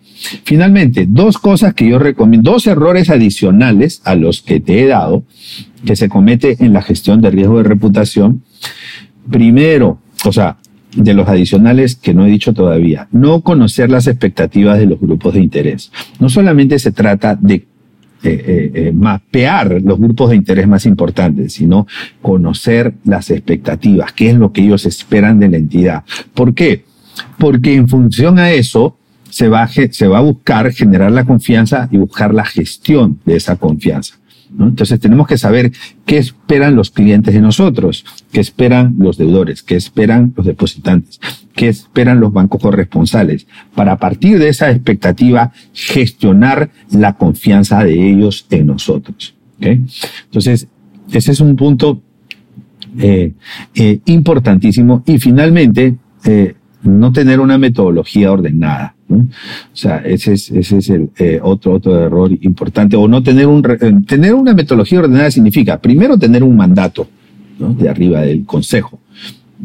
[0.45, 5.25] Finalmente, dos cosas que yo recomiendo, dos errores adicionales a los que te he dado,
[5.85, 8.42] que se comete en la gestión de riesgo de reputación.
[9.31, 10.57] Primero, o sea,
[10.96, 15.35] de los adicionales que no he dicho todavía, no conocer las expectativas de los grupos
[15.35, 15.92] de interés.
[16.18, 17.64] No solamente se trata de eh,
[18.24, 21.87] eh, eh, mapear los grupos de interés más importantes, sino
[22.22, 26.02] conocer las expectativas, qué es lo que ellos esperan de la entidad.
[26.35, 26.85] ¿Por qué?
[27.38, 28.96] Porque en función a eso
[29.28, 33.37] se va a, se va a buscar generar la confianza y buscar la gestión de
[33.37, 34.16] esa confianza.
[34.59, 35.73] Entonces tenemos que saber
[36.05, 41.21] qué esperan los clientes de nosotros, qué esperan los deudores, qué esperan los depositantes,
[41.55, 48.11] qué esperan los bancos corresponsales, para a partir de esa expectativa gestionar la confianza de
[48.11, 49.35] ellos en nosotros.
[49.61, 50.69] Entonces,
[51.12, 52.01] ese es un punto
[52.99, 53.33] eh,
[53.75, 55.03] eh, importantísimo.
[55.07, 56.55] Y finalmente, eh,
[56.87, 58.94] no tener una metodología ordenada.
[59.09, 59.16] ¿no?
[59.18, 59.27] O
[59.77, 62.96] sea, ese es, ese es el eh, otro, otro error importante.
[62.96, 67.07] O no tener un, eh, tener una metodología ordenada significa, primero, tener un mandato
[67.59, 67.72] ¿no?
[67.75, 69.01] de arriba del consejo.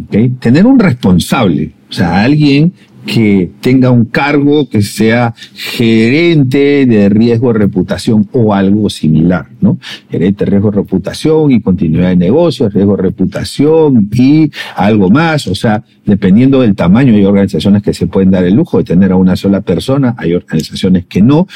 [0.06, 0.40] ¿ok?
[0.40, 2.74] Tener un responsable, o sea, alguien
[3.06, 9.80] que tenga un cargo que sea gerente de riesgo reputación o algo similar, ¿no?
[10.10, 15.84] Gerente de riesgo reputación y continuidad de negocios, riesgo reputación y algo más, o sea,
[16.06, 19.36] dependiendo del tamaño, hay organizaciones que se pueden dar el lujo de tener a una
[19.36, 21.48] sola persona, hay organizaciones que no,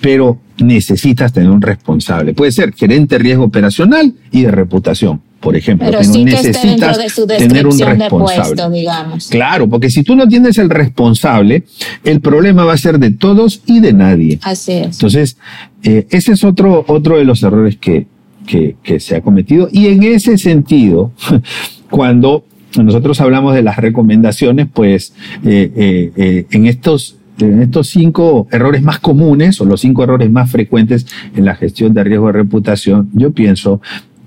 [0.00, 2.34] pero necesitas tener un responsable.
[2.34, 6.52] Puede ser gerente de riesgo operacional y de reputación, por ejemplo, Pero sí que esté
[6.52, 8.08] dentro necesitas de su tener un responsable.
[8.08, 9.28] puesto, digamos.
[9.28, 11.64] Claro, porque si tú no tienes el responsable,
[12.02, 14.40] el problema va a ser de todos y de nadie.
[14.42, 14.96] Así es.
[14.96, 15.36] Entonces,
[15.82, 18.06] eh, ese es otro, otro de los errores que,
[18.46, 19.68] que, que se ha cometido.
[19.70, 21.12] Y en ese sentido,
[21.90, 22.44] cuando
[22.82, 28.80] nosotros hablamos de las recomendaciones, pues eh, eh, eh, en estos en estos cinco errores
[28.82, 31.04] más comunes o los cinco errores más frecuentes
[31.34, 33.80] en la gestión de riesgo de reputación, yo pienso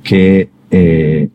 [0.04, 1.30] que eh,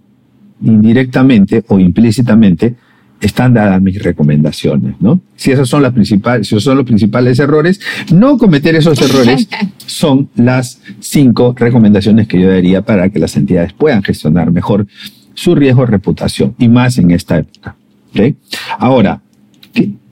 [0.62, 2.76] indirectamente o implícitamente
[3.22, 5.20] están dadas mis recomendaciones, ¿no?
[5.36, 7.80] Si esos son las principales, si esos son los principales errores,
[8.12, 9.48] no cometer esos errores
[9.86, 14.88] son las cinco recomendaciones que yo daría para que las entidades puedan gestionar mejor
[15.34, 17.76] su riesgo de reputación y más en esta época.
[18.10, 18.36] ¿okay?
[18.78, 19.22] Ahora,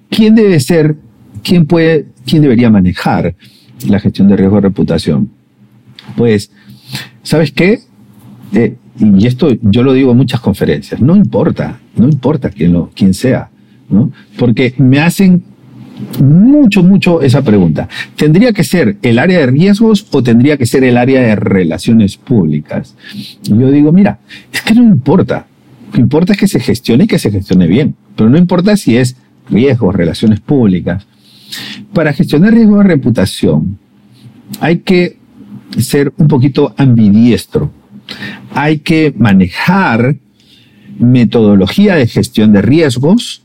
[0.08, 0.96] ¿quién debe ser,
[1.42, 3.34] quién puede, quién debería manejar
[3.88, 5.30] la gestión de riesgo de reputación?
[6.16, 6.52] Pues,
[7.24, 7.80] ¿sabes qué?
[8.52, 13.14] Eh, y esto yo lo digo en muchas conferencias, no importa, no importa quién, quién
[13.14, 13.48] sea,
[13.88, 14.12] ¿no?
[14.36, 15.42] Porque me hacen
[16.22, 17.88] mucho, mucho esa pregunta.
[18.16, 22.16] ¿Tendría que ser el área de riesgos o tendría que ser el área de relaciones
[22.16, 22.94] públicas?
[23.44, 24.20] Yo digo, mira,
[24.52, 25.46] es que no importa.
[25.86, 27.94] Lo que importa es que se gestione y que se gestione bien.
[28.16, 29.16] Pero no importa si es
[29.50, 31.06] riesgos, relaciones públicas.
[31.92, 33.78] Para gestionar riesgo de reputación
[34.60, 35.16] hay que
[35.78, 37.70] ser un poquito ambidiestro
[38.54, 40.16] hay que manejar
[40.98, 43.42] metodología de gestión de riesgos.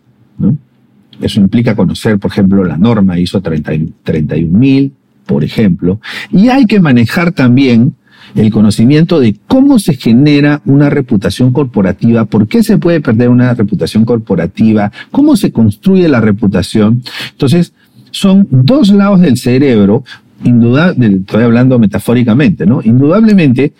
[1.21, 4.91] Eso implica conocer, por ejemplo, la norma ISO 31000,
[5.25, 5.99] por ejemplo.
[6.31, 7.95] Y hay que manejar también
[8.35, 13.53] el conocimiento de cómo se genera una reputación corporativa, por qué se puede perder una
[13.53, 17.03] reputación corporativa, cómo se construye la reputación.
[17.31, 17.73] Entonces,
[18.11, 20.03] son dos lados del cerebro,
[20.43, 22.81] indudable, estoy hablando metafóricamente, ¿no?
[22.83, 23.73] Indudablemente,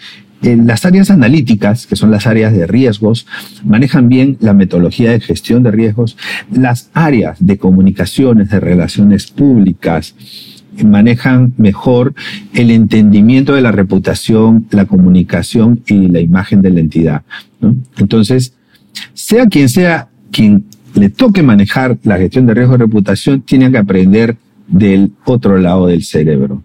[0.54, 3.26] las áreas analíticas, que son las áreas de riesgos,
[3.64, 6.18] manejan bien la metodología de gestión de riesgos.
[6.52, 10.16] Las áreas de comunicaciones, de relaciones públicas,
[10.84, 12.14] manejan mejor
[12.54, 17.24] el entendimiento de la reputación, la comunicación y la imagen de la entidad.
[17.98, 18.54] Entonces,
[19.14, 23.78] sea quien sea quien le toque manejar la gestión de riesgo de reputación, tiene que
[23.78, 26.62] aprender del otro lado del cerebro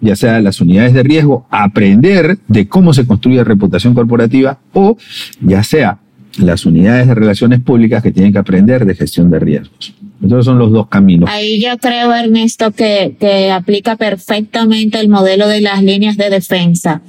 [0.00, 4.96] ya sea las unidades de riesgo, aprender de cómo se construye reputación corporativa o
[5.40, 5.98] ya sea
[6.38, 9.94] las unidades de relaciones públicas que tienen que aprender de gestión de riesgos.
[10.22, 11.30] Entonces son los dos caminos.
[11.30, 17.02] Ahí yo creo, Ernesto, que, que aplica perfectamente el modelo de las líneas de defensa.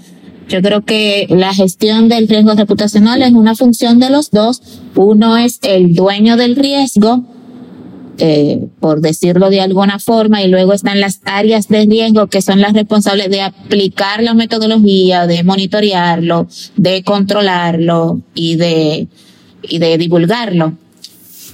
[0.48, 4.82] Yo creo que la gestión del riesgo reputacional es una función de los dos.
[4.96, 7.24] Uno es el dueño del riesgo
[8.20, 12.60] eh, por decirlo de alguna forma, y luego están las áreas de riesgo que son
[12.62, 19.08] las responsables de aplicar la metodología, de monitorearlo, de controlarlo y de,
[19.64, 20.74] y de divulgarlo.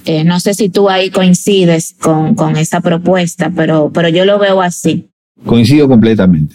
[0.04, 4.38] Eh, no sé si tú ahí coincides con, con esa propuesta, pero, pero yo lo
[4.38, 5.08] veo así.
[5.44, 6.54] Coincido completamente.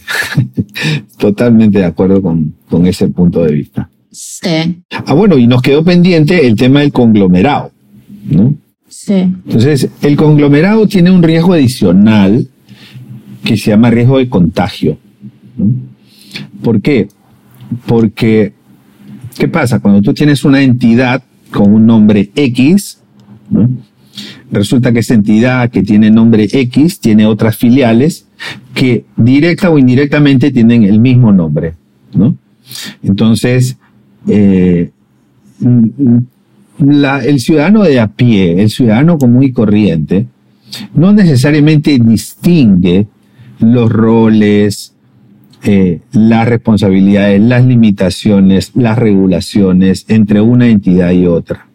[1.18, 3.90] Totalmente de acuerdo con, con ese punto de vista.
[4.12, 4.84] Sí.
[4.90, 7.72] Ah, bueno, y nos quedó pendiente el tema del conglomerado,
[8.26, 8.54] ¿no?
[9.08, 12.48] Entonces, el conglomerado tiene un riesgo adicional
[13.44, 14.98] que se llama riesgo de contagio.
[16.64, 17.08] ¿Por qué?
[17.86, 18.54] Porque,
[19.38, 19.80] ¿qué pasa?
[19.80, 23.00] Cuando tú tienes una entidad con un nombre X,
[24.52, 28.28] resulta que esa entidad que tiene nombre X tiene otras filiales
[28.74, 31.74] que directa o indirectamente tienen el mismo nombre.
[33.04, 33.78] Entonces,
[34.28, 34.92] eh,
[36.82, 40.28] el ciudadano de a pie, el ciudadano común y corriente,
[40.94, 43.08] no necesariamente distingue
[43.60, 44.94] los roles,
[45.64, 51.68] eh, las responsabilidades, las limitaciones, las regulaciones entre una entidad y otra.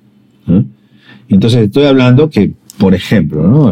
[1.29, 3.71] Entonces estoy hablando que, por ejemplo,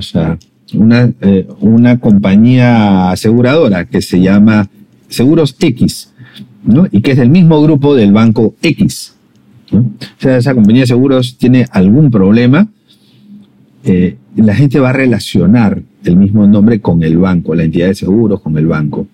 [0.75, 4.68] una, eh, una compañía aseguradora que se llama
[5.09, 6.12] Seguros X,
[6.92, 9.14] y que es del mismo grupo del banco X.
[9.72, 9.85] O
[10.18, 12.68] sea, esa compañía de seguros tiene algún problema,
[13.85, 17.94] eh, la gente va a relacionar el mismo nombre con el banco, la entidad de
[17.94, 19.07] seguros con el banco.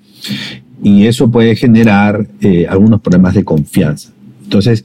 [0.83, 4.13] Y eso puede generar eh, algunos problemas de confianza.
[4.45, 4.85] Entonces,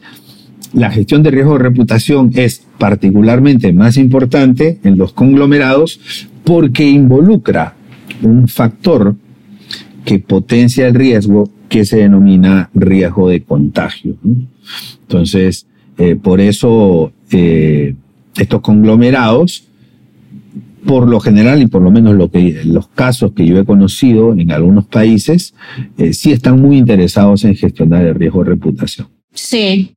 [0.73, 5.99] la gestión de riesgo de reputación es particularmente más importante en los conglomerados
[6.43, 7.75] porque involucra
[8.21, 9.15] un factor
[10.04, 14.17] que potencia el riesgo que se denomina riesgo de contagio.
[15.01, 17.95] Entonces, eh, por eso eh,
[18.38, 19.67] estos conglomerados,
[20.86, 24.33] por lo general y por lo menos lo que, los casos que yo he conocido
[24.33, 25.56] en algunos países,
[25.98, 29.08] eh, sí están muy interesados en gestionar el riesgo de reputación.
[29.33, 29.96] Sí,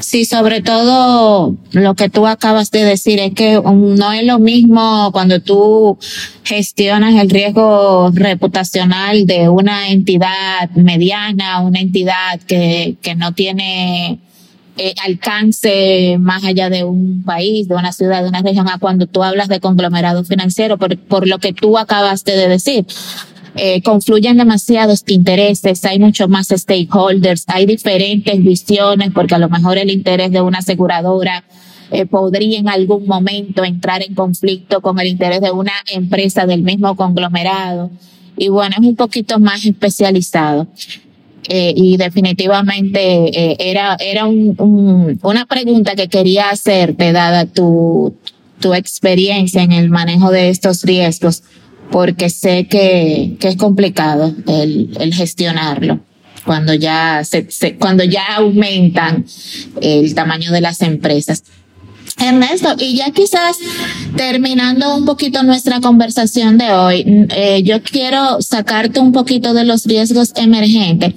[0.00, 5.10] Sí, sobre todo lo que tú acabas de decir es que no es lo mismo
[5.12, 5.98] cuando tú
[6.44, 14.20] gestionas el riesgo reputacional de una entidad mediana, una entidad que, que no tiene
[14.78, 19.06] eh, alcance más allá de un país, de una ciudad, de una región, a cuando
[19.06, 22.84] tú hablas de conglomerado financiero, por, por lo que tú acabaste de decir.
[23.56, 29.78] Eh, confluyen demasiados intereses, hay muchos más stakeholders, hay diferentes visiones, porque a lo mejor
[29.78, 31.44] el interés de una aseguradora
[31.90, 36.62] eh, podría en algún momento entrar en conflicto con el interés de una empresa del
[36.62, 37.90] mismo conglomerado.
[38.36, 40.66] Y bueno, es un poquito más especializado.
[41.48, 43.00] Eh, y definitivamente
[43.52, 48.16] eh, era, era un, una pregunta que quería hacerte, dada tu,
[48.58, 51.44] tu experiencia en el manejo de estos riesgos,
[51.90, 56.00] porque sé que, que es complicado el, el gestionarlo
[56.44, 59.26] cuando ya se, se, cuando ya aumentan
[59.82, 61.42] el tamaño de las empresas.
[62.18, 63.58] Ernesto, y ya quizás
[64.16, 69.84] terminando un poquito nuestra conversación de hoy, eh, yo quiero sacarte un poquito de los
[69.84, 71.12] riesgos emergentes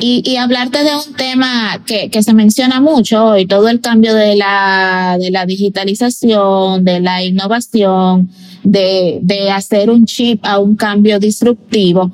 [0.00, 4.14] y, y hablarte de un tema que, que se menciona mucho hoy, todo el cambio
[4.14, 8.28] de la, de la digitalización, de la innovación,
[8.66, 12.10] de, de hacer un chip a un cambio disruptivo.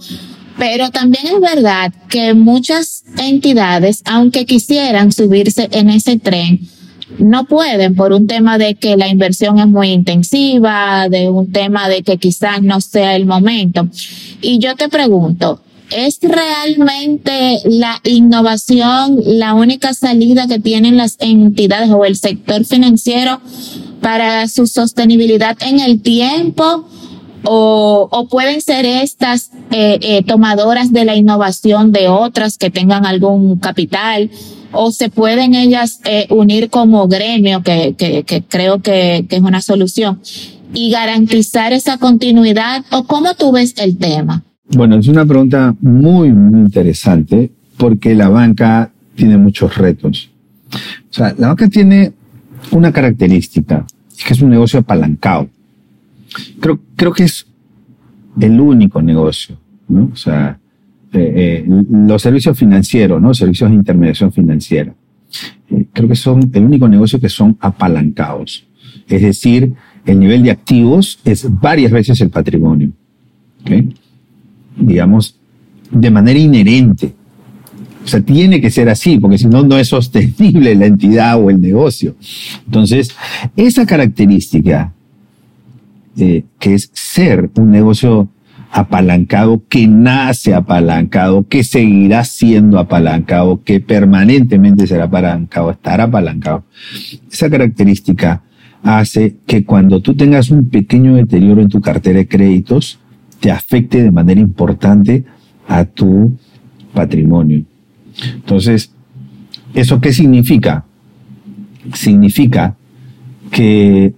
[0.58, 6.60] Pero también es verdad que muchas entidades, aunque quisieran subirse en ese tren,
[7.18, 11.88] no pueden por un tema de que la inversión es muy intensiva, de un tema
[11.88, 13.88] de que quizás no sea el momento.
[14.40, 21.90] Y yo te pregunto, ¿es realmente la innovación la única salida que tienen las entidades
[21.90, 23.40] o el sector financiero
[24.02, 26.86] para su sostenibilidad en el tiempo?
[27.44, 33.04] O, o, pueden ser estas eh, eh, tomadoras de la innovación de otras que tengan
[33.04, 34.30] algún capital
[34.70, 39.42] o se pueden ellas eh, unir como gremio, que, que, que creo que, que, es
[39.42, 40.20] una solución,
[40.72, 42.84] y garantizar esa continuidad?
[42.90, 44.44] ¿O cómo tú ves el tema?
[44.68, 50.30] Bueno, es una pregunta muy, muy interesante porque la banca tiene muchos retos.
[51.10, 52.12] O sea, la banca tiene
[52.70, 53.86] una característica,
[54.26, 55.48] que es un negocio apalancado.
[56.60, 57.46] Creo, creo que es
[58.40, 59.58] el único negocio,
[59.88, 60.10] ¿no?
[60.12, 60.58] O sea,
[61.12, 63.34] eh, eh, los servicios financieros, ¿no?
[63.34, 64.94] Servicios de intermediación financiera.
[65.68, 68.66] Eh, creo que son el único negocio que son apalancados.
[69.06, 69.74] Es decir,
[70.06, 72.92] el nivel de activos es varias veces el patrimonio.
[74.76, 75.38] Digamos,
[75.90, 77.14] de manera inherente.
[78.04, 81.50] O sea, tiene que ser así, porque si no, no es sostenible la entidad o
[81.50, 82.16] el negocio.
[82.66, 83.14] Entonces,
[83.56, 84.92] esa característica,
[86.16, 88.28] eh, que es ser un negocio
[88.72, 96.64] apalancado, que nace apalancado, que seguirá siendo apalancado, que permanentemente será apalancado, estará apalancado.
[97.30, 98.42] Esa característica
[98.82, 102.98] hace que cuando tú tengas un pequeño deterioro en tu cartera de créditos,
[103.40, 105.24] te afecte de manera importante
[105.68, 106.36] a tu
[106.94, 107.64] patrimonio.
[108.34, 108.92] Entonces,
[109.74, 110.84] ¿eso qué significa?
[111.94, 112.76] Significa
[113.50, 114.14] que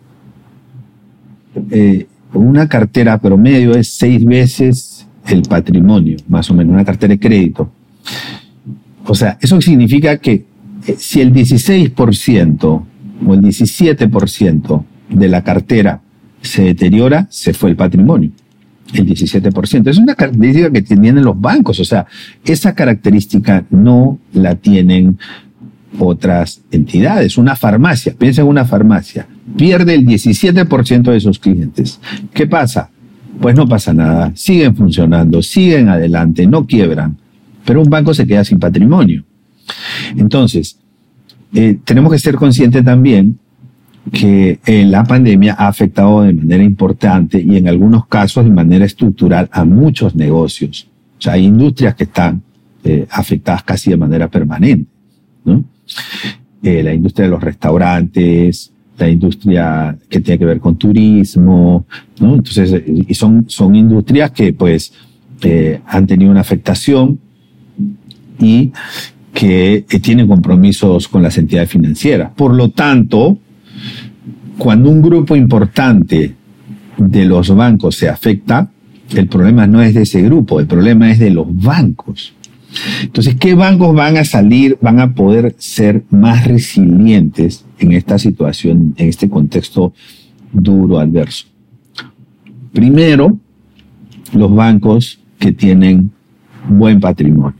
[1.71, 7.21] eh, una cartera promedio es seis veces el patrimonio, más o menos, una cartera de
[7.21, 7.71] crédito.
[9.07, 10.45] O sea, eso significa que
[10.87, 16.01] eh, si el 16% o el 17% de la cartera
[16.43, 18.31] se deteriora, se fue el patrimonio.
[18.95, 19.89] El 17%.
[19.89, 21.81] Es una característica que tienen los bancos.
[21.81, 22.07] O sea,
[22.45, 25.19] esa característica no la tienen
[25.99, 27.37] otras entidades.
[27.37, 29.27] Una farmacia, piensa en una farmacia,
[29.57, 32.01] pierde el 17% de sus clientes.
[32.33, 32.91] ¿Qué pasa?
[33.41, 37.17] Pues no pasa nada, siguen funcionando, siguen adelante, no quiebran,
[37.65, 39.25] pero un banco se queda sin patrimonio.
[40.17, 40.79] Entonces,
[41.53, 43.39] eh, tenemos que ser conscientes también
[44.13, 48.85] que eh, la pandemia ha afectado de manera importante y en algunos casos de manera
[48.85, 50.89] estructural a muchos negocios.
[51.19, 52.43] O sea, hay industrias que están
[52.87, 54.91] eh, afectadas casi de manera permanente.
[55.45, 55.65] ¿no?
[56.63, 61.87] Eh, la industria de los restaurantes, la industria que tiene que ver con turismo,
[62.21, 62.35] ¿no?
[62.35, 64.93] Entonces, eh, y son, son industrias que pues
[65.87, 67.19] han tenido una afectación
[68.39, 68.73] y
[69.35, 72.33] que tienen compromisos con las entidades financieras.
[72.35, 73.39] Por lo tanto,
[74.59, 76.35] cuando un grupo importante
[76.97, 78.71] de los bancos se afecta,
[79.15, 82.35] el problema no es de ese grupo, el problema es de los bancos.
[83.03, 88.95] Entonces, ¿qué bancos van a salir, van a poder ser más resilientes en esta situación,
[88.97, 89.93] en este contexto
[90.53, 91.47] duro, adverso?
[92.73, 93.39] Primero,
[94.33, 96.11] los bancos que tienen
[96.69, 97.59] buen patrimonio.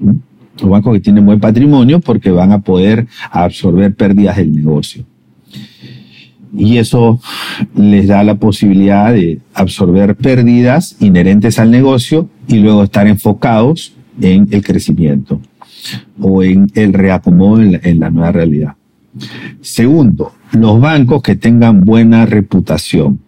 [0.00, 5.04] Los bancos que tienen buen patrimonio porque van a poder absorber pérdidas del negocio.
[6.56, 7.20] Y eso
[7.74, 14.48] les da la posibilidad de absorber pérdidas inherentes al negocio y luego estar enfocados en
[14.50, 15.40] el crecimiento.
[16.20, 18.74] o en el reacomodo en la, nueva realidad.
[19.62, 23.18] Segundo, los bancos que tengan buena reputación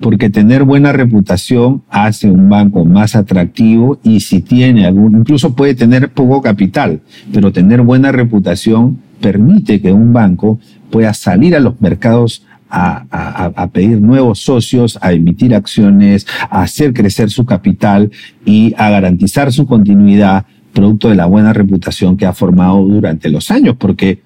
[0.00, 5.74] porque tener buena reputación hace un banco más atractivo y si tiene algún, incluso puede
[5.74, 7.00] tener poco capital,
[7.32, 10.58] pero tener buena reputación permite que un banco
[10.90, 16.92] pueda salir a los mercados a, a, pedir nuevos socios, a emitir acciones, a hacer
[16.92, 18.10] crecer su capital
[18.44, 23.52] y a garantizar su continuidad producto de la buena reputación que ha formado durante los
[23.52, 24.22] años, porque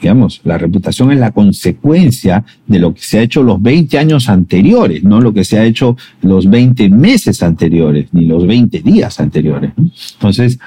[0.00, 4.28] digamos, la reputación es la consecuencia de lo que se ha hecho los 20 años
[4.28, 9.18] anteriores, no lo que se ha hecho los 20 meses anteriores, ni los 20 días
[9.18, 9.72] anteriores.
[10.14, 10.58] Entonces,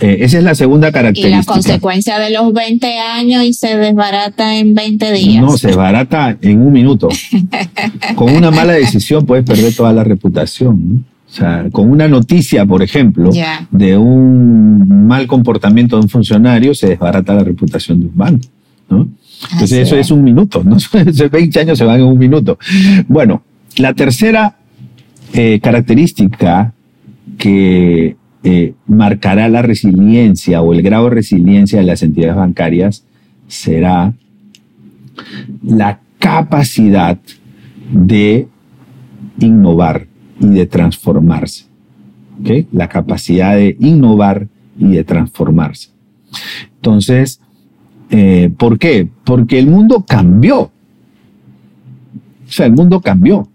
[0.00, 1.36] eh, esa es la segunda característica.
[1.36, 5.42] Y la consecuencia de los 20 años y se desbarata en 20 días.
[5.42, 7.08] No, se desbarata en un minuto.
[8.14, 11.06] Con una mala decisión puedes perder toda la reputación.
[11.28, 13.30] O sea, con una noticia, por ejemplo,
[13.70, 18.46] de un mal comportamiento de un funcionario, se desbarata la reputación de un banco.
[18.88, 20.76] Entonces eso es un minuto, ¿no?
[21.30, 22.58] 20 años se van en un minuto.
[23.08, 23.42] Bueno,
[23.76, 24.56] la tercera
[25.32, 26.72] eh, característica
[27.38, 33.04] que eh, marcará la resiliencia o el grado de resiliencia de las entidades bancarias
[33.48, 34.14] será
[35.62, 37.18] la capacidad
[37.92, 38.48] de
[39.38, 40.06] innovar
[40.40, 41.64] y de transformarse.
[42.40, 42.66] ¿okay?
[42.72, 45.90] La capacidad de innovar y de transformarse.
[46.76, 47.40] Entonces,
[48.10, 49.08] eh, ¿Por qué?
[49.24, 50.60] Porque el mundo cambió.
[50.60, 50.70] O
[52.52, 53.48] sea, el mundo cambió.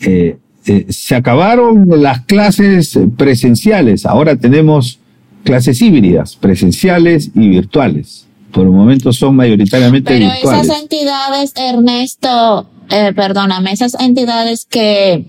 [0.00, 4.06] Eh, eh, se acabaron las clases presenciales.
[4.06, 5.00] Ahora tenemos
[5.42, 8.26] clases híbridas, presenciales y virtuales.
[8.52, 10.64] Por el momento son mayoritariamente Pero virtuales.
[10.64, 12.68] Esas entidades, Ernesto,
[13.16, 15.24] perdóname, esas entidades que,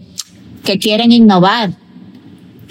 [0.64, 1.72] que quieren innovar,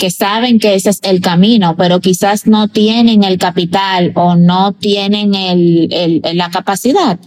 [0.02, 4.72] que saben que ese es el camino, pero quizás no tienen el capital o no
[4.72, 7.20] tienen el, la capacidad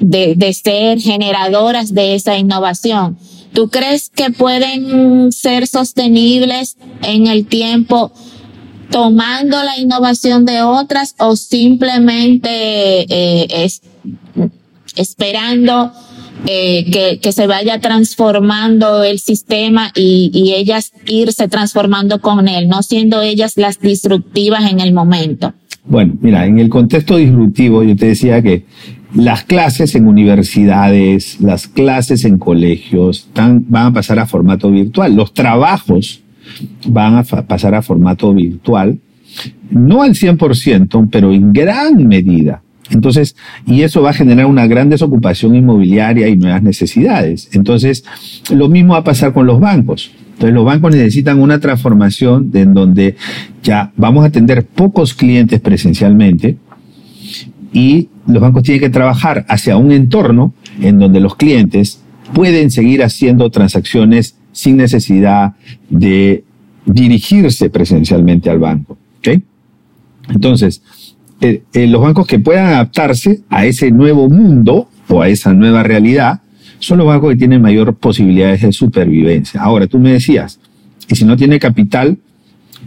[0.00, 3.18] de, de ser generadoras de esa innovación.
[3.52, 8.12] ¿Tú crees que pueden ser sostenibles en el tiempo
[8.90, 12.48] tomando la innovación de otras o simplemente
[13.10, 13.82] eh, es,
[14.96, 15.92] esperando
[16.46, 22.68] eh, que, que, se vaya transformando el sistema y, y, ellas irse transformando con él,
[22.68, 25.54] no siendo ellas las disruptivas en el momento.
[25.84, 28.64] Bueno, mira, en el contexto disruptivo yo te decía que
[29.14, 35.34] las clases en universidades, las clases en colegios van a pasar a formato virtual, los
[35.34, 36.22] trabajos
[36.86, 38.98] van a pasar a formato virtual,
[39.70, 42.62] no al 100%, pero en gran medida.
[42.92, 43.36] Entonces,
[43.66, 47.48] y eso va a generar una gran desocupación inmobiliaria y nuevas necesidades.
[47.52, 48.04] Entonces,
[48.54, 50.12] lo mismo va a pasar con los bancos.
[50.34, 53.16] Entonces, los bancos necesitan una transformación en donde
[53.62, 56.58] ya vamos a atender pocos clientes presencialmente
[57.72, 62.02] y los bancos tienen que trabajar hacia un entorno en donde los clientes
[62.34, 65.54] pueden seguir haciendo transacciones sin necesidad
[65.88, 66.44] de
[66.84, 68.98] dirigirse presencialmente al banco.
[69.18, 69.42] ¿okay?
[70.28, 70.82] Entonces,
[71.42, 75.82] eh, eh, los bancos que puedan adaptarse a ese nuevo mundo o a esa nueva
[75.82, 76.40] realidad
[76.78, 79.60] son los bancos que tienen mayor posibilidades de supervivencia.
[79.60, 80.60] Ahora, tú me decías,
[81.08, 82.16] y si no tiene capital,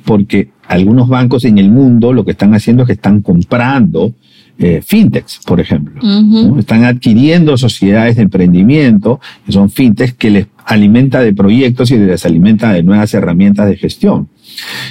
[0.06, 4.14] porque algunos bancos en el mundo lo que están haciendo es que están comprando
[4.58, 6.00] eh, fintechs, por ejemplo.
[6.58, 12.26] Están adquiriendo sociedades de emprendimiento, que son fintechs que les alimenta de proyectos y les
[12.26, 14.30] alimenta de nuevas herramientas de gestión.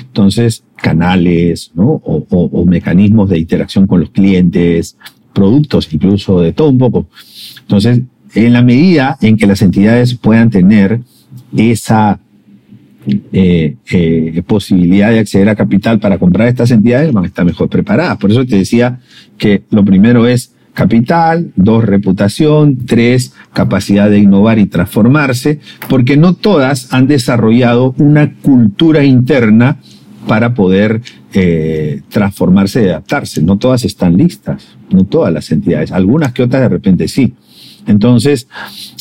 [0.00, 2.02] Entonces, canales, ¿no?
[2.04, 4.96] O, o, mecanismos de interacción con los clientes,
[5.32, 7.06] productos, incluso de todo un poco.
[7.60, 8.00] Entonces,
[8.34, 11.00] en la medida en que las entidades puedan tener
[11.56, 12.20] esa
[13.06, 17.68] eh, eh, posibilidad de acceder a capital para comprar estas entidades, van a estar mejor
[17.68, 18.16] preparadas.
[18.16, 19.00] Por eso te decía
[19.36, 26.34] que lo primero es capital, dos, reputación, tres, capacidad de innovar y transformarse, porque no
[26.34, 29.78] todas han desarrollado una cultura interna
[30.26, 31.00] para poder
[31.32, 33.42] eh, transformarse y adaptarse.
[33.42, 37.34] No todas están listas, no todas las entidades, algunas que otras de repente sí.
[37.86, 38.48] Entonces,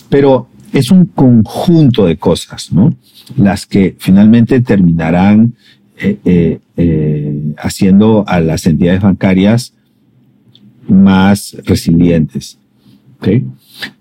[0.10, 2.96] pero es un conjunto de cosas, ¿no?
[3.38, 5.54] Las que finalmente terminarán
[5.98, 9.74] eh, eh, eh haciendo a las entidades bancarias
[11.02, 12.60] más resilientes.
[13.18, 13.46] ¿okay?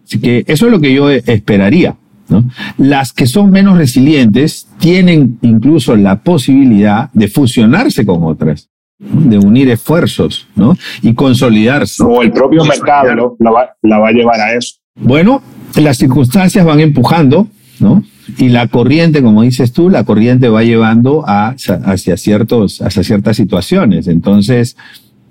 [0.05, 1.97] Así que eso es lo que yo esperaría.
[2.28, 2.49] ¿no?
[2.78, 8.68] Las que son menos resilientes tienen incluso la posibilidad de fusionarse con otras,
[8.99, 10.76] de unir esfuerzos ¿no?
[11.03, 12.03] y consolidarse.
[12.03, 14.76] O el propio mercado la, va, la va a llevar a eso.
[14.95, 15.43] Bueno,
[15.80, 17.49] las circunstancias van empujando,
[17.80, 18.05] ¿no?
[18.38, 23.36] Y la corriente, como dices tú, la corriente va llevando a, hacia, ciertos, hacia ciertas
[23.36, 24.07] situaciones.
[24.07, 24.76] Entonces,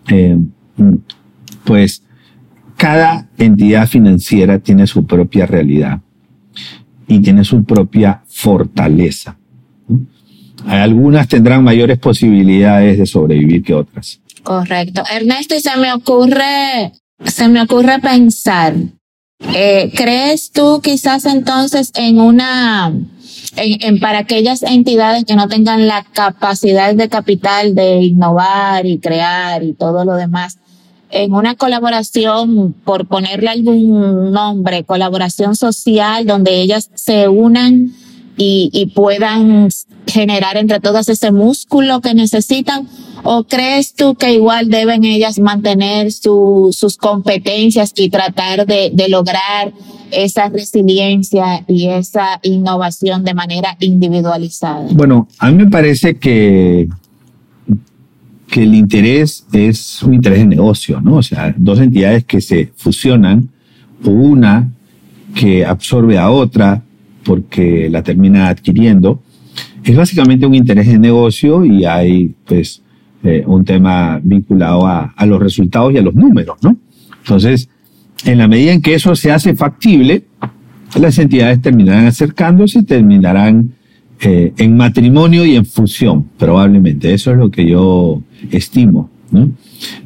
[0.09, 0.37] eh,
[1.63, 2.03] pues
[2.77, 6.01] cada entidad financiera tiene su propia realidad
[7.07, 9.37] y tiene su propia fortaleza.
[10.65, 14.19] Algunas tendrán mayores posibilidades de sobrevivir que otras.
[14.43, 15.03] Correcto.
[15.11, 16.91] Ernesto, se me ocurre,
[17.25, 18.75] se me ocurre pensar,
[19.53, 22.93] eh, ¿crees tú quizás entonces en una,
[23.55, 29.63] en, para aquellas entidades que no tengan la capacidad de capital de innovar y crear
[29.63, 30.57] y todo lo demás,
[31.11, 37.93] en una colaboración, por ponerle algún nombre, colaboración social, donde ellas se unan
[38.37, 39.69] y, puedan
[40.07, 42.87] generar entre todas ese músculo que necesitan?
[43.23, 49.73] ¿O crees tú que igual deben ellas mantener sus competencias y tratar de, lograr
[50.11, 54.87] esa resiliencia y esa innovación de manera individualizada?
[54.91, 56.87] Bueno, a mí me parece que,
[58.51, 61.15] que el interés es un interés de negocio, ¿no?
[61.15, 63.47] O sea, dos entidades que se fusionan,
[64.03, 64.69] o una
[65.33, 66.83] que absorbe a otra,
[67.23, 69.23] porque la termina adquiriendo.
[69.85, 72.81] Es básicamente un interés de negocio y hay pues
[73.23, 76.75] eh, un tema vinculado a, a, los resultados y a los números, ¿no?
[77.19, 77.69] Entonces,
[78.25, 80.25] en la medida en que eso se hace factible,
[80.99, 83.71] las entidades terminarán acercándose y terminarán
[84.23, 87.13] eh, en matrimonio y en fusión, probablemente.
[87.13, 89.09] Eso es lo que yo estimo.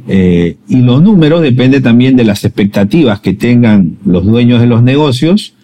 [0.07, 4.84] Eh, y los números dependen también de las expectativas que tengan los dueños de los
[4.84, 5.55] negocios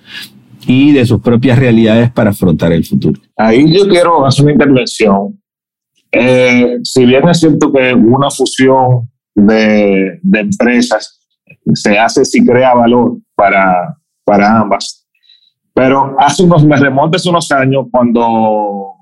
[0.68, 3.22] y de sus propias realidades para afrontar el futuro.
[3.38, 5.40] Ahí yo quiero hacer una intervención.
[6.12, 11.22] Eh, si bien es cierto que una fusión de, de, empresas
[11.74, 15.01] se hace si crea valor para, para ambas,
[15.74, 18.96] pero hace unos, me remonto hace unos años cuando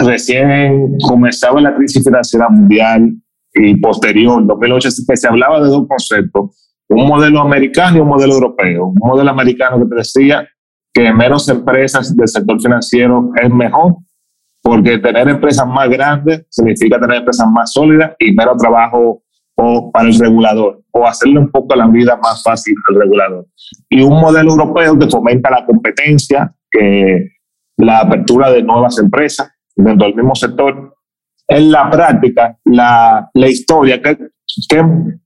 [0.00, 3.12] recién comenzaba la crisis financiera mundial
[3.54, 8.86] y posterior, 2008, se hablaba de dos conceptos, un modelo americano y un modelo europeo.
[8.86, 10.48] Un modelo americano que decía
[10.92, 13.96] que menos empresas del sector financiero es mejor,
[14.62, 19.23] porque tener empresas más grandes significa tener empresas más sólidas y menos trabajo
[19.56, 23.46] o para el regulador, o hacerle un poco la vida más fácil al regulador.
[23.88, 27.28] Y un modelo europeo que fomenta la competencia, que
[27.76, 30.94] la apertura de nuevas empresas dentro del mismo sector.
[31.46, 34.16] En la práctica, la, la historia, ¿qué,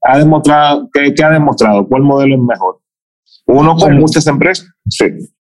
[0.02, 1.86] ha demostrado, qué, ha demostrado?
[1.86, 2.80] ¿Cuál modelo es mejor?
[3.46, 4.68] ¿Uno con muchas empresas?
[4.88, 5.06] Sí.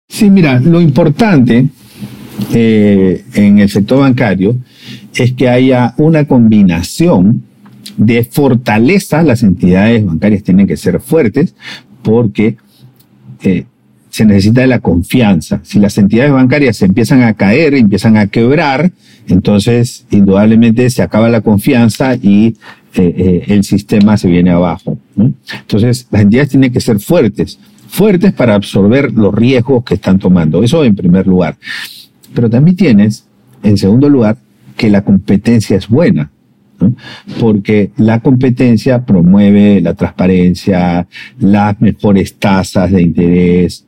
[0.09, 1.69] Sí, mira, lo importante
[2.53, 4.57] eh, en el sector bancario
[5.15, 7.45] es que haya una combinación
[7.97, 9.23] de fortaleza.
[9.23, 11.55] Las entidades bancarias tienen que ser fuertes
[12.03, 12.57] porque
[13.43, 13.65] eh,
[14.11, 15.61] se necesita de la confianza.
[15.65, 18.93] Si las entidades bancarias se empiezan a caer, empiezan a quebrar,
[19.29, 22.57] entonces indudablemente se acaba la confianza y
[22.95, 24.99] eh, el sistema se viene abajo.
[25.17, 27.59] Entonces las entidades tienen que ser fuertes
[27.95, 30.63] fuertes para absorber los riesgos que están tomando.
[30.63, 31.57] Eso en primer lugar.
[32.35, 33.27] Pero también tienes,
[33.63, 34.37] en segundo lugar,
[34.77, 36.31] que la competencia es buena.
[37.41, 41.07] Porque la competencia promueve la transparencia,
[41.39, 43.87] las mejores tasas de interés,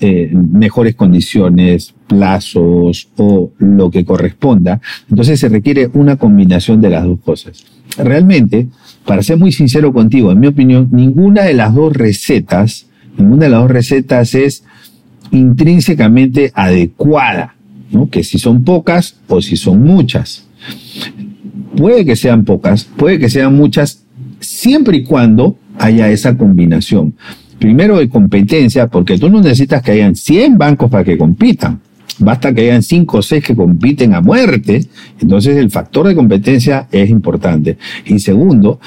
[0.00, 4.80] eh, mejores condiciones, plazos o lo que corresponda.
[5.08, 7.64] Entonces se requiere una combinación de las dos cosas.
[7.98, 8.68] Realmente,
[9.04, 12.86] para ser muy sincero contigo, en mi opinión, ninguna de las dos recetas
[13.20, 14.64] ninguna de las dos recetas es
[15.30, 17.54] intrínsecamente adecuada,
[18.10, 20.46] que si son pocas o si son muchas.
[21.80, 24.04] Puede que sean pocas, puede que sean muchas,
[24.38, 27.14] siempre y cuando haya esa combinación.
[27.58, 31.80] Primero de competencia, porque tú no necesitas que hayan 100 bancos para que compitan.
[32.18, 34.86] Basta que hayan 5 o 6 que compiten a muerte.
[35.22, 37.78] Entonces el factor de competencia es importante.
[38.04, 38.78] Y segundo,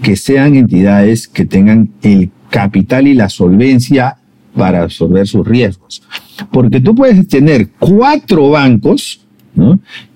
[0.00, 4.16] que sean entidades que tengan el capital y la solvencia
[4.56, 6.02] para absorber sus riesgos.
[6.50, 9.20] Porque tú puedes tener cuatro bancos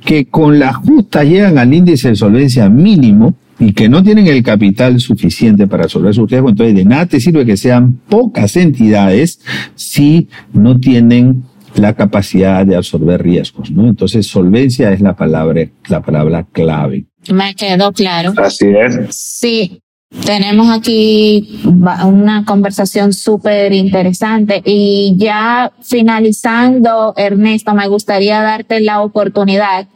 [0.04, 4.42] que con la justa llegan al índice de solvencia mínimo y que no tienen el
[4.42, 6.52] capital suficiente para absorber sus riesgos.
[6.52, 9.40] Entonces, de nada te sirve que sean pocas entidades
[9.74, 13.70] si no tienen la capacidad de absorber riesgos.
[13.70, 13.86] ¿no?
[13.86, 17.06] Entonces, solvencia es la palabra, la palabra clave.
[17.32, 18.34] Me quedó claro.
[18.36, 18.98] Así es.
[19.10, 19.80] Sí,
[20.24, 29.86] tenemos aquí una conversación súper interesante y ya finalizando, Ernesto, me gustaría darte la oportunidad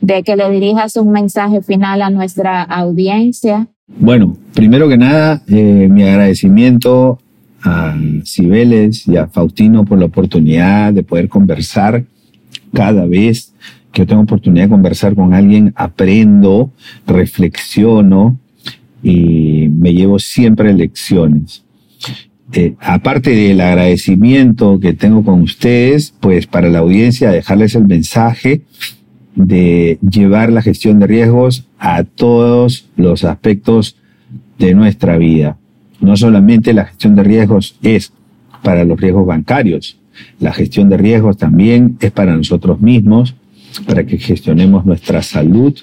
[0.00, 3.66] de que le dirijas un mensaje final a nuestra audiencia.
[3.86, 7.18] Bueno, primero que nada, eh, mi agradecimiento
[7.62, 12.04] a Cibeles y a Faustino por la oportunidad de poder conversar
[12.72, 13.54] cada vez
[13.92, 16.70] que yo tengo oportunidad de conversar con alguien, aprendo,
[17.06, 18.38] reflexiono
[19.04, 21.62] y me llevo siempre lecciones.
[22.52, 28.62] Eh, aparte del agradecimiento que tengo con ustedes, pues para la audiencia dejarles el mensaje
[29.36, 33.96] de llevar la gestión de riesgos a todos los aspectos
[34.58, 35.58] de nuestra vida.
[36.00, 38.12] No solamente la gestión de riesgos es
[38.62, 39.98] para los riesgos bancarios,
[40.40, 43.34] la gestión de riesgos también es para nosotros mismos,
[43.86, 45.74] para que gestionemos nuestra salud.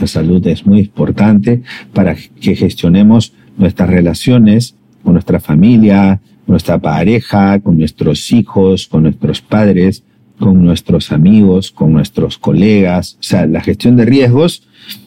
[0.00, 1.62] La salud es muy importante
[1.92, 9.40] para que gestionemos nuestras relaciones con nuestra familia, nuestra pareja, con nuestros hijos, con nuestros
[9.40, 10.04] padres,
[10.38, 13.16] con nuestros amigos, con nuestros colegas.
[13.20, 14.62] O sea, la gestión de riesgos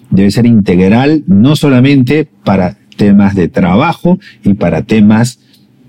[0.09, 5.39] debe ser integral no solamente para temas de trabajo y para temas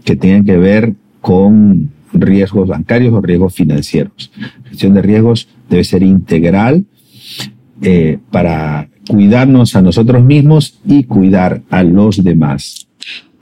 [0.05, 4.33] que tengan que ver con riesgos bancarios o riesgos financieros.
[4.65, 6.85] La gestión de riesgos debe ser integral
[7.83, 12.87] eh, para cuidarnos a nosotros mismos y cuidar a los demás.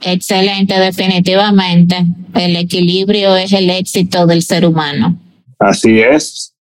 [0.01, 1.95] Excelente, definitivamente.
[2.33, 5.17] El equilibrio es el éxito del ser humano.
[5.57, 6.53] Así es.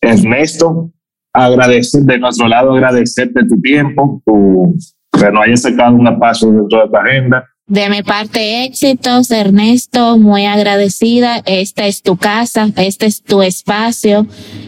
[0.00, 0.90] Ernesto,
[1.32, 4.76] agradecer de nuestro lado, agradecerte tu tiempo, tu,
[5.12, 7.48] que no hayas sacado un paso dentro de tu agenda.
[7.72, 11.42] De mi parte, éxitos, Ernesto, muy agradecida.
[11.46, 14.26] Esta es tu casa, este es tu espacio.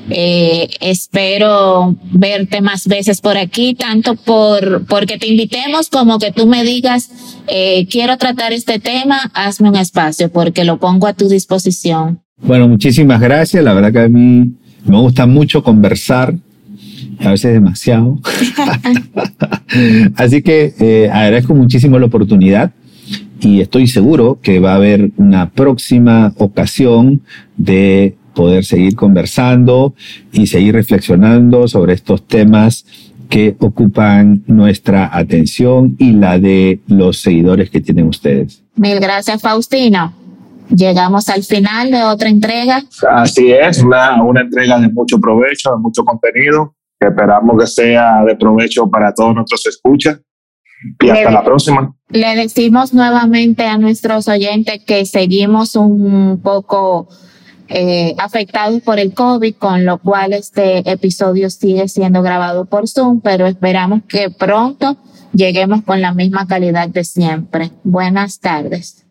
[0.08, 6.46] Eh, espero verte más veces por aquí, tanto por porque te invitemos como que tú
[6.46, 7.10] me digas,
[7.46, 12.22] eh, quiero tratar este tema, hazme un espacio porque lo pongo a tu disposición.
[12.38, 13.62] Bueno, muchísimas gracias.
[13.62, 14.50] La verdad que a mí
[14.86, 16.32] me gusta mucho conversar,
[17.20, 18.18] a veces demasiado.
[20.16, 22.72] Así que eh, agradezco muchísimo la oportunidad
[23.44, 27.22] y estoy seguro que va a haber una próxima ocasión
[27.56, 29.94] de poder seguir conversando
[30.32, 32.84] y seguir reflexionando sobre estos temas
[33.28, 38.62] que ocupan nuestra atención y la de los seguidores que tienen ustedes.
[38.76, 40.12] Mil gracias, Faustino.
[40.70, 42.82] Llegamos al final de otra entrega.
[43.10, 48.24] Así es, una, una entrega de mucho provecho, de mucho contenido, que esperamos que sea
[48.24, 50.20] de provecho para todos nuestros escuchas.
[51.00, 51.94] Y hasta la próxima.
[52.08, 57.08] Le decimos nuevamente a nuestros oyentes que seguimos un poco
[57.68, 63.20] eh, afectados por el COVID, con lo cual este episodio sigue siendo grabado por Zoom,
[63.20, 64.96] pero esperamos que pronto
[65.32, 67.70] lleguemos con la misma calidad de siempre.
[67.82, 69.04] Buenas tardes.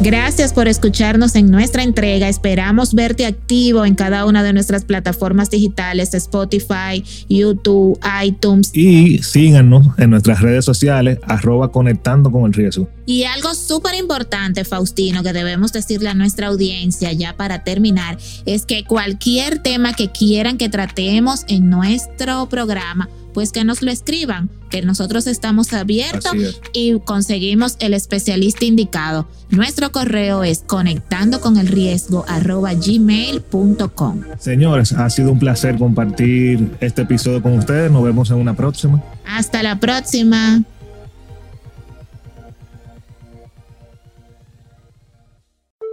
[0.00, 2.28] Gracias por escucharnos en nuestra entrega.
[2.28, 8.70] Esperamos verte activo en cada una de nuestras plataformas digitales, Spotify, YouTube, iTunes.
[8.74, 12.88] Y síganos en nuestras redes sociales, arroba conectando con el riesgo.
[13.06, 18.66] Y algo súper importante, Faustino, que debemos decirle a nuestra audiencia ya para terminar, es
[18.66, 24.50] que cualquier tema que quieran que tratemos en nuestro programa, pues que nos lo escriban,
[24.70, 26.32] que nosotros estamos abiertos
[26.72, 29.28] y conseguimos el especialista indicado.
[29.50, 34.22] Nuestro correo es conectando con el riesgo arroba gmail.com.
[34.40, 37.92] Señores, ha sido un placer compartir este episodio con ustedes.
[37.92, 39.02] Nos vemos en una próxima.
[39.24, 40.64] Hasta la próxima.